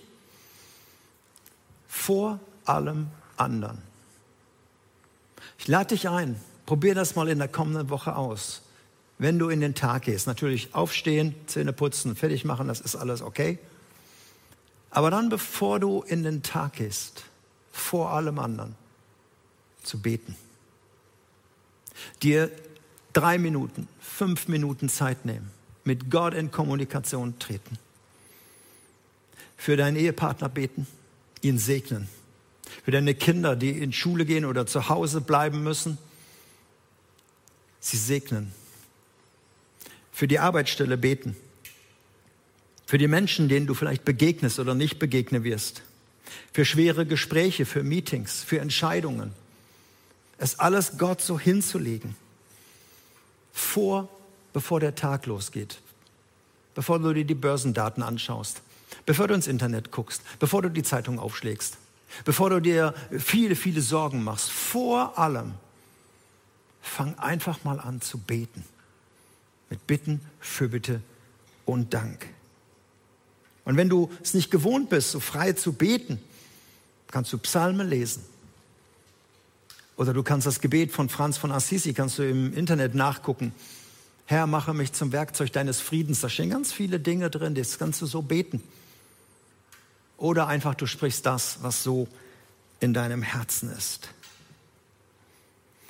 vor 1.88 2.40
allem 2.64 3.09
anderen. 3.37 3.79
Ich 5.59 5.68
lade 5.68 5.94
dich 5.94 6.09
ein, 6.09 6.40
probier 6.66 6.94
das 6.94 7.14
mal 7.14 7.29
in 7.29 7.38
der 7.38 7.48
kommenden 7.48 7.90
Woche 7.90 8.16
aus 8.16 8.62
wenn 9.22 9.38
du 9.38 9.51
in 9.51 9.61
den 9.61 9.77
Tag 9.77 10.03
gehst. 10.03 10.27
Natürlich 10.27 10.75
aufstehen, 10.75 11.35
Zähne 11.46 11.72
putzen, 11.72 12.16
fertig 12.16 12.44
machen, 12.44 12.66
das 12.66 12.81
ist 12.81 12.96
alles 12.96 13.22
okay. 13.22 13.59
Aber 14.90 15.12
dann, 15.12 15.29
bevor 15.29 15.79
du 15.79 16.03
in 16.03 16.25
den 16.25 16.42
Tag 16.42 16.75
gehst, 16.75 17.22
vor 17.72 18.11
allem 18.11 18.38
anderen, 18.38 18.74
zu 19.82 20.00
beten. 20.00 20.37
Dir 22.22 22.50
drei 23.12 23.38
Minuten, 23.38 23.88
fünf 24.00 24.48
Minuten 24.48 24.88
Zeit 24.88 25.24
nehmen, 25.24 25.50
mit 25.85 26.11
Gott 26.11 26.35
in 26.35 26.50
Kommunikation 26.50 27.38
treten. 27.38 27.78
Für 29.56 29.76
deinen 29.76 29.96
Ehepartner 29.96 30.48
beten, 30.48 30.87
ihn 31.40 31.58
segnen. 31.58 32.08
Für 32.85 32.90
deine 32.90 33.14
Kinder, 33.14 33.56
die 33.56 33.70
in 33.70 33.92
Schule 33.92 34.24
gehen 34.24 34.44
oder 34.44 34.66
zu 34.66 34.88
Hause 34.88 35.20
bleiben 35.20 35.62
müssen, 35.62 35.98
sie 37.80 37.96
segnen 37.96 38.52
für 40.12 40.28
die 40.28 40.38
Arbeitsstelle 40.38 40.98
beten. 40.98 41.35
Für 42.87 42.98
die 42.98 43.08
Menschen, 43.08 43.48
denen 43.48 43.66
du 43.66 43.74
vielleicht 43.74 44.04
begegnest 44.04 44.58
oder 44.58 44.74
nicht 44.74 44.98
begegnen 44.98 45.42
wirst. 45.42 45.82
Für 46.52 46.64
schwere 46.64 47.06
Gespräche, 47.06 47.66
für 47.66 47.82
Meetings, 47.82 48.42
für 48.42 48.61
Entscheidungen. 48.61 49.32
Es 50.38 50.58
alles 50.58 50.98
Gott 50.98 51.20
so 51.20 51.38
hinzulegen. 51.38 52.16
Vor, 53.52 54.08
bevor 54.52 54.80
der 54.80 54.94
Tag 54.94 55.26
losgeht. 55.26 55.80
Bevor 56.74 56.98
du 56.98 57.12
dir 57.12 57.24
die 57.24 57.35
Börsendaten 57.35 58.02
anschaust. 58.02 58.62
Bevor 59.06 59.28
du 59.28 59.35
ins 59.35 59.46
Internet 59.46 59.90
guckst. 59.90 60.22
Bevor 60.38 60.62
du 60.62 60.68
die 60.68 60.82
Zeitung 60.82 61.18
aufschlägst. 61.18 61.76
Bevor 62.24 62.50
du 62.50 62.61
dir 62.61 62.94
viele, 63.18 63.56
viele 63.56 63.80
Sorgen 63.80 64.22
machst. 64.22 64.50
Vor 64.50 65.18
allem 65.18 65.54
fang 66.80 67.18
einfach 67.18 67.64
mal 67.64 67.78
an 67.80 68.00
zu 68.00 68.18
beten 68.18 68.64
Mit 69.70 69.87
Bitten, 69.87 70.20
Fürbitte 70.40 71.00
und 71.64 71.94
Dank. 71.94 72.28
Und 73.64 73.77
wenn 73.77 73.88
du 73.88 74.11
es 74.22 74.35
nicht 74.35 74.51
gewohnt 74.51 74.88
bist, 74.88 75.11
so 75.11 75.20
frei 75.20 75.53
zu 75.53 75.72
beten, 75.72 76.20
kannst 77.11 77.33
du 77.33 77.38
Psalmen 77.38 77.88
lesen. 77.88 78.25
Oder 79.96 80.12
du 80.12 80.22
kannst 80.22 80.46
das 80.46 80.61
Gebet 80.61 80.90
von 80.90 81.09
Franz 81.09 81.37
von 81.37 81.53
Assisi, 81.53 81.92
kannst 81.92 82.18
du 82.18 82.29
im 82.29 82.55
Internet 82.55 82.94
nachgucken. 82.94 83.53
Herr, 84.27 84.46
mache 84.46 84.72
mich 84.72 84.92
zum 84.92 85.12
Werkzeug 85.12 85.53
deines 85.53 85.81
Friedens. 85.81 86.20
Da 86.20 86.29
stehen 86.29 86.51
ganz 86.51 86.72
viele 86.72 86.98
Dinge 86.98 87.31
drin, 87.31 87.55
das 87.55 87.79
kannst 87.79 88.01
du 88.01 88.07
so 88.07 88.22
beten. 88.22 88.62
Oder 90.16 90.46
einfach 90.46 90.75
du 90.75 90.87
sprichst 90.87 91.27
das, 91.27 91.59
was 91.62 91.83
so 91.83 92.09
in 92.81 92.94
deinem 92.94 93.22
Herzen 93.22 93.70
ist. 93.70 94.09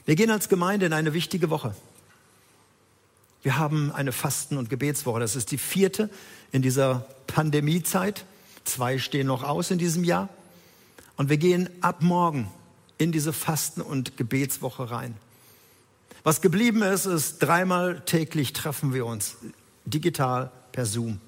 Wir 0.05 0.17
gehen 0.17 0.31
als 0.31 0.49
Gemeinde 0.49 0.87
in 0.87 0.93
eine 0.93 1.15
wichtige 1.15 1.51
Woche. 1.51 1.75
Wir 3.43 3.59
haben 3.59 3.93
eine 3.93 4.13
Fasten- 4.13 4.57
und 4.57 4.71
Gebetswoche. 4.71 5.21
Das 5.21 5.37
ist 5.37 5.51
die 5.51 5.59
vierte 5.59 6.11
in 6.51 6.63
dieser 6.63 7.07
Pandemiezeit. 7.33 8.25
Zwei 8.65 8.99
stehen 8.99 9.27
noch 9.27 9.43
aus 9.43 9.71
in 9.71 9.79
diesem 9.79 10.05
Jahr. 10.05 10.29
Und 11.17 11.31
wir 11.31 11.39
gehen 11.39 11.69
ab 11.81 12.03
morgen 12.03 12.51
in 12.99 13.11
diese 13.11 13.33
Fasten- 13.33 13.81
und 13.81 14.17
Gebetswoche 14.17 14.91
rein. 14.91 15.15
Was 16.25 16.41
geblieben 16.41 16.83
ist, 16.83 17.07
ist 17.07 17.39
dreimal 17.39 18.03
täglich 18.05 18.53
treffen 18.53 18.95
wir 18.95 19.07
uns 19.07 19.37
digital 19.85 20.53
per 20.71 20.87
Zoom. 20.87 21.21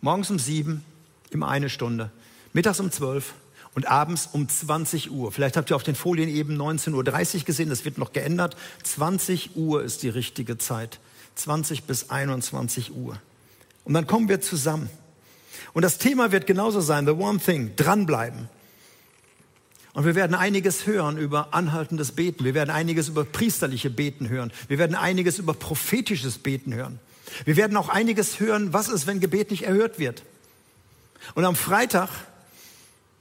Morgens 0.00 0.30
um 0.30 0.38
sieben, 0.38 0.84
immer 1.30 1.48
eine 1.48 1.68
Stunde, 1.68 2.10
mittags 2.52 2.80
um 2.80 2.90
zwölf 2.90 3.34
und 3.74 3.86
abends 3.88 4.28
um 4.32 4.48
20 4.48 5.10
Uhr. 5.10 5.30
Vielleicht 5.30 5.56
habt 5.56 5.70
ihr 5.70 5.76
auf 5.76 5.82
den 5.82 5.94
Folien 5.94 6.28
eben 6.28 6.56
19.30 6.56 6.94
Uhr 7.38 7.44
gesehen, 7.44 7.68
das 7.68 7.84
wird 7.84 7.98
noch 7.98 8.12
geändert. 8.12 8.56
20 8.84 9.56
Uhr 9.56 9.82
ist 9.82 10.02
die 10.02 10.08
richtige 10.08 10.56
Zeit. 10.56 11.00
20 11.34 11.84
bis 11.84 12.08
21 12.08 12.94
Uhr. 12.94 13.20
Und 13.84 13.94
dann 13.94 14.06
kommen 14.06 14.28
wir 14.28 14.40
zusammen. 14.40 14.88
Und 15.72 15.82
das 15.82 15.98
Thema 15.98 16.32
wird 16.32 16.46
genauso 16.46 16.80
sein, 16.80 17.06
the 17.06 17.12
one 17.12 17.38
thing, 17.38 17.72
dranbleiben. 17.76 18.48
Und 19.94 20.04
wir 20.04 20.14
werden 20.14 20.34
einiges 20.34 20.86
hören 20.86 21.18
über 21.18 21.54
anhaltendes 21.54 22.12
Beten. 22.12 22.44
Wir 22.44 22.54
werden 22.54 22.70
einiges 22.70 23.08
über 23.08 23.24
priesterliche 23.24 23.90
Beten 23.90 24.28
hören. 24.28 24.52
Wir 24.68 24.78
werden 24.78 24.94
einiges 24.94 25.38
über 25.38 25.54
prophetisches 25.54 26.38
Beten 26.38 26.74
hören. 26.74 27.00
Wir 27.44 27.56
werden 27.56 27.76
auch 27.76 27.88
einiges 27.88 28.38
hören, 28.40 28.72
was 28.72 28.88
ist, 28.88 29.06
wenn 29.06 29.20
Gebet 29.20 29.50
nicht 29.50 29.64
erhört 29.64 29.98
wird. 29.98 30.22
Und 31.34 31.44
am 31.44 31.56
Freitag, 31.56 32.10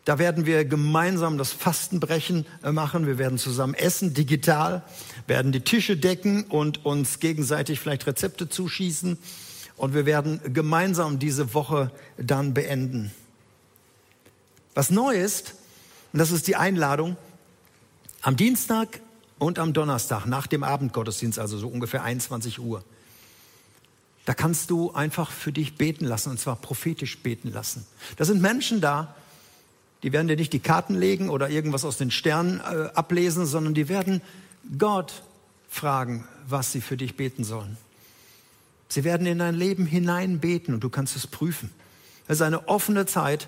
da 0.05 0.19
werden 0.19 0.45
wir 0.45 0.65
gemeinsam 0.65 1.37
das 1.37 1.51
Fastenbrechen 1.51 2.45
äh, 2.63 2.71
machen. 2.71 3.07
Wir 3.07 3.17
werden 3.17 3.37
zusammen 3.37 3.73
essen, 3.73 4.13
digital, 4.13 4.83
werden 5.25 5.51
die 5.51 5.61
Tische 5.61 5.97
decken 5.97 6.45
und 6.45 6.85
uns 6.85 7.19
gegenseitig 7.19 7.79
vielleicht 7.79 8.07
Rezepte 8.07 8.49
zuschießen. 8.49 9.17
Und 9.77 9.93
wir 9.93 10.05
werden 10.05 10.41
gemeinsam 10.53 11.19
diese 11.19 11.53
Woche 11.53 11.91
dann 12.17 12.53
beenden. 12.53 13.11
Was 14.73 14.89
neu 14.89 15.15
ist, 15.15 15.53
und 16.13 16.19
das 16.19 16.31
ist 16.31 16.47
die 16.47 16.55
Einladung. 16.55 17.15
Am 18.21 18.35
Dienstag 18.35 18.99
und 19.37 19.59
am 19.59 19.73
Donnerstag 19.73 20.25
nach 20.25 20.47
dem 20.47 20.63
Abendgottesdienst, 20.63 21.37
also 21.39 21.57
so 21.57 21.67
ungefähr 21.67 22.03
21 22.03 22.59
Uhr, 22.59 22.83
da 24.25 24.33
kannst 24.33 24.71
du 24.71 24.91
einfach 24.91 25.31
für 25.31 25.51
dich 25.51 25.77
beten 25.77 26.05
lassen 26.05 26.31
und 26.31 26.39
zwar 26.39 26.57
prophetisch 26.57 27.19
beten 27.19 27.51
lassen. 27.51 27.85
Da 28.17 28.25
sind 28.25 28.41
Menschen 28.41 28.81
da, 28.81 29.15
die 30.03 30.11
werden 30.11 30.27
dir 30.27 30.35
nicht 30.35 30.53
die 30.53 30.59
Karten 30.59 30.95
legen 30.95 31.29
oder 31.29 31.49
irgendwas 31.49 31.85
aus 31.85 31.97
den 31.97 32.11
Sternen 32.11 32.59
äh, 32.59 32.89
ablesen, 32.93 33.45
sondern 33.45 33.73
die 33.73 33.89
werden 33.89 34.21
Gott 34.77 35.23
fragen, 35.69 36.27
was 36.47 36.71
sie 36.71 36.81
für 36.81 36.97
dich 36.97 37.15
beten 37.15 37.43
sollen. 37.43 37.77
Sie 38.89 39.03
werden 39.03 39.27
in 39.27 39.39
dein 39.39 39.55
Leben 39.55 39.85
hinein 39.85 40.39
beten 40.39 40.73
und 40.73 40.81
du 40.81 40.89
kannst 40.89 41.15
es 41.15 41.27
prüfen. 41.27 41.71
Es 42.27 42.37
ist 42.37 42.41
eine 42.41 42.67
offene 42.67 43.05
Zeit 43.05 43.47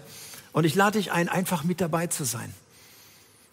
und 0.52 0.66
ich 0.66 0.76
lade 0.76 0.98
dich 0.98 1.12
ein, 1.12 1.30
einfach 1.30 1.64
mit 1.64 1.82
dabei 1.82 2.08
zu 2.08 2.24
sein. 2.24 2.54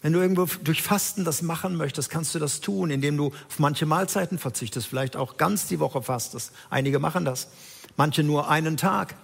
Wenn 0.01 0.13
du 0.13 0.19
irgendwo 0.19 0.45
durch 0.63 0.83
Fasten 0.83 1.25
das 1.25 1.41
machen 1.41 1.75
möchtest, 1.75 2.09
kannst 2.09 2.35
du 2.35 2.39
das 2.39 2.61
tun, 2.61 2.91
indem 2.91 3.17
du 3.17 3.27
auf 3.27 3.59
manche 3.59 3.85
Mahlzeiten 3.85 4.37
verzichtest, 4.37 4.87
vielleicht 4.87 5.15
auch 5.15 5.37
ganz 5.37 5.67
die 5.67 5.79
Woche 5.79 6.01
fastest. 6.03 6.51
Einige 6.69 6.99
machen 6.99 7.25
das, 7.25 7.47
manche 7.95 8.23
nur 8.23 8.49
einen 8.49 8.77
Tag. 8.77 9.15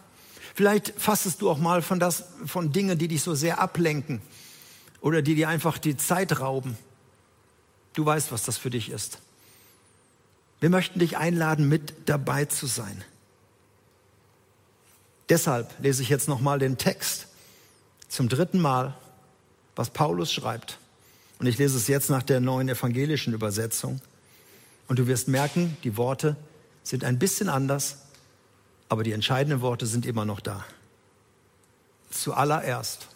Vielleicht 0.56 0.94
fastest 0.98 1.42
du 1.42 1.50
auch 1.50 1.58
mal 1.58 1.82
von, 1.82 2.00
das, 2.00 2.26
von 2.46 2.72
Dingen, 2.72 2.98
die 2.98 3.08
dich 3.08 3.24
so 3.24 3.34
sehr 3.34 3.60
ablenken 3.60 4.22
oder 5.02 5.22
die 5.22 5.36
dir 5.36 5.50
einfach 5.50 5.78
die 5.78 5.98
Zeit 5.98 6.40
rauben. 6.40 6.78
Du 7.94 8.06
weißt, 8.06 8.32
was 8.32 8.44
das 8.44 8.58
für 8.58 8.70
dich 8.70 8.90
ist. 8.90 9.20
Wir 10.64 10.70
möchten 10.70 10.98
dich 10.98 11.18
einladen, 11.18 11.68
mit 11.68 11.94
dabei 12.06 12.46
zu 12.46 12.68
sein. 12.68 13.04
Deshalb 15.28 15.78
lese 15.80 16.02
ich 16.02 16.08
jetzt 16.08 16.30
nochmal 16.30 16.58
den 16.58 16.78
Text 16.78 17.28
zum 18.08 18.30
dritten 18.30 18.62
Mal, 18.62 18.94
was 19.76 19.90
Paulus 19.90 20.32
schreibt. 20.32 20.78
Und 21.40 21.48
ich 21.48 21.58
lese 21.58 21.76
es 21.76 21.90
jetzt 21.90 22.10
nach 22.10 22.24
der 22.24 22.40
neuen 22.40 22.70
evangelischen 22.70 23.34
Übersetzung. 23.34 24.00
Und 24.88 25.00
du 25.00 25.08
wirst 25.08 25.28
merken, 25.28 25.76
die 25.84 25.98
Worte 25.98 26.38
sind 26.82 27.04
ein 27.04 27.20
bisschen 27.20 27.50
anders, 27.50 27.98
aber 28.88 29.04
die 29.04 29.12
entscheidenden 29.12 29.60
Worte 29.60 29.86
sind 29.86 30.06
immer 30.06 30.24
noch 30.24 30.40
da. 30.40 30.64
Zuallererst 32.10 33.10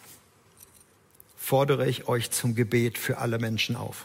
fordere 1.38 1.88
ich 1.88 2.08
euch 2.08 2.30
zum 2.30 2.54
Gebet 2.54 2.98
für 2.98 3.16
alle 3.16 3.38
Menschen 3.38 3.74
auf. 3.74 4.04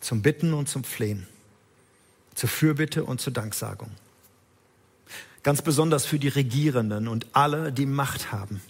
Zum 0.00 0.20
Bitten 0.20 0.52
und 0.52 0.68
zum 0.68 0.82
Flehen. 0.82 1.28
Zur 2.34 2.48
Fürbitte 2.48 3.04
und 3.04 3.20
zur 3.20 3.32
Danksagung. 3.32 3.90
Ganz 5.42 5.62
besonders 5.62 6.06
für 6.06 6.18
die 6.18 6.28
Regierenden 6.28 7.08
und 7.08 7.26
alle, 7.32 7.72
die 7.72 7.86
Macht 7.86 8.32
haben 8.32 8.60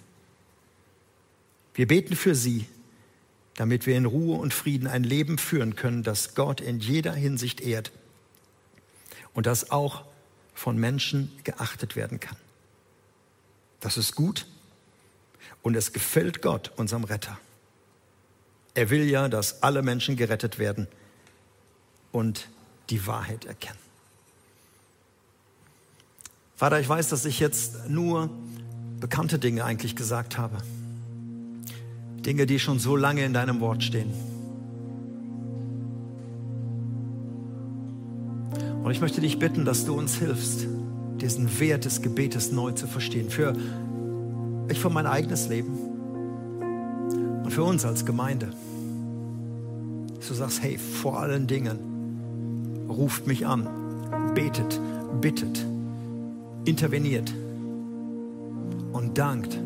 wir 1.75 1.89
beten 1.89 2.15
für 2.15 2.35
sie, 2.35 2.67
damit 3.57 3.87
wir 3.87 3.97
in 3.97 4.07
Ruhe 4.07 4.39
und 4.39 4.55
Frieden 4.55 4.87
ein 4.87 5.05
Leben 5.05 5.39
führen 5.39 5.77
können, 5.77 6.03
das 6.03 6.35
Gott 6.35 6.61
in 6.61 6.79
jeder 6.79 7.13
Hinsicht 7.13 7.61
ehrt 7.61 7.93
und 9.35 9.47
das 9.47 9.71
auch 9.71 10.05
von 10.55 10.77
Menschen 10.77 11.33
geachtet 11.43 11.97
werden 11.97 12.21
kann. 12.21 12.37
Das 13.81 13.97
ist 13.97 14.15
gut 14.15 14.47
und 15.63 15.75
es 15.75 15.93
gefällt 15.93 16.43
Gott, 16.43 16.73
unserem 16.77 17.05
Retter. 17.05 17.39
Er 18.75 18.91
will 18.91 19.09
ja, 19.09 19.29
dass 19.29 19.63
alle 19.63 19.83
Menschen 19.83 20.17
gerettet 20.17 20.59
werden 20.59 20.87
und 22.13 22.49
die 22.91 23.07
Wahrheit 23.07 23.45
erkennen. 23.45 23.79
Vater, 26.57 26.81
ich 26.81 26.89
weiß, 26.89 27.09
dass 27.09 27.25
ich 27.25 27.41
jetzt 27.41 27.89
nur 27.89 28.31
bekannte 29.01 29.39
Dinge 29.39 29.65
eigentlich 29.65 29.97
gesagt 29.97 30.39
habe. 30.39 30.57
Dinge, 32.25 32.47
die 32.47 32.59
schon 32.59 32.79
so 32.79 32.97
lange 32.97 33.25
in 33.25 33.35
deinem 33.35 33.61
Wort 33.61 33.83
stehen. 33.83 34.13
Und 38.83 38.91
ich 38.91 39.01
möchte 39.01 39.21
dich 39.21 39.39
bitten, 39.39 39.65
dass 39.65 39.85
du 39.85 39.95
uns 39.95 40.17
hilfst, 40.17 40.67
diesen 41.21 41.59
Wert 41.61 41.85
des 41.85 42.03
Gebetes 42.03 42.53
neu 42.53 42.73
zu 42.73 42.87
verstehen. 42.87 43.31
Für 43.31 43.55
ich 44.69 44.79
für 44.79 44.91
mein 44.91 45.07
eigenes 45.07 45.49
Leben 45.49 45.77
und 47.45 47.51
für 47.53 47.65
uns 47.65 47.85
als 47.85 48.07
Gemeinde. 48.07 48.53
Dass 50.17 50.29
du 50.29 50.35
sagst, 50.35 50.63
hey, 50.63 50.79
vor 50.79 51.21
allen 51.21 51.47
Dingen 51.47 51.94
ruft 52.89 53.27
mich 53.27 53.47
an, 53.47 53.69
betet, 54.35 54.81
bittet, 55.21 55.65
interveniert 56.65 57.33
und 58.93 59.19
dankt 59.19 59.59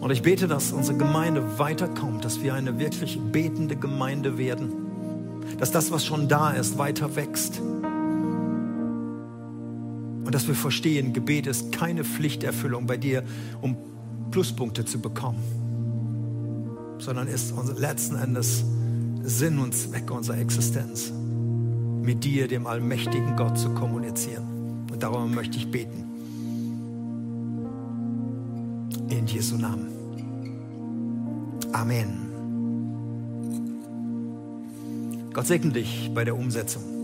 und 0.00 0.10
ich 0.10 0.22
bete, 0.22 0.48
dass 0.48 0.72
unsere 0.72 0.96
Gemeinde 0.96 1.58
weiterkommt, 1.58 2.24
dass 2.24 2.42
wir 2.42 2.54
eine 2.54 2.78
wirklich 2.78 3.20
betende 3.20 3.76
Gemeinde 3.76 4.38
werden. 4.38 4.72
Dass 5.58 5.72
das, 5.72 5.90
was 5.90 6.06
schon 6.06 6.26
da 6.26 6.52
ist, 6.52 6.78
weiter 6.78 7.16
wächst. 7.16 7.60
Und 10.24 10.34
dass 10.34 10.48
wir 10.48 10.54
verstehen, 10.54 11.12
Gebet 11.12 11.46
ist 11.46 11.72
keine 11.72 12.02
Pflichterfüllung 12.04 12.86
bei 12.86 12.96
dir, 12.96 13.24
um 13.60 13.76
Pluspunkte 14.30 14.86
zu 14.86 15.00
bekommen, 15.00 15.42
sondern 16.98 17.26
ist 17.26 17.52
letzten 17.76 18.16
Endes 18.16 18.64
Sinn 19.22 19.58
und 19.58 19.74
Zweck 19.74 20.10
unserer 20.10 20.38
Existenz, 20.38 21.12
mit 22.02 22.24
dir, 22.24 22.48
dem 22.48 22.66
allmächtigen 22.66 23.36
Gott, 23.36 23.58
zu 23.58 23.70
kommunizieren. 23.74 24.86
Und 24.90 25.02
darum 25.02 25.34
möchte 25.34 25.58
ich 25.58 25.70
beten. 25.70 26.04
In 29.08 29.26
Jesu 29.26 29.56
Namen. 29.56 29.88
Amen. 31.72 32.30
Gott 35.32 35.46
segne 35.46 35.72
dich 35.72 36.10
bei 36.12 36.24
der 36.24 36.36
Umsetzung. 36.36 36.99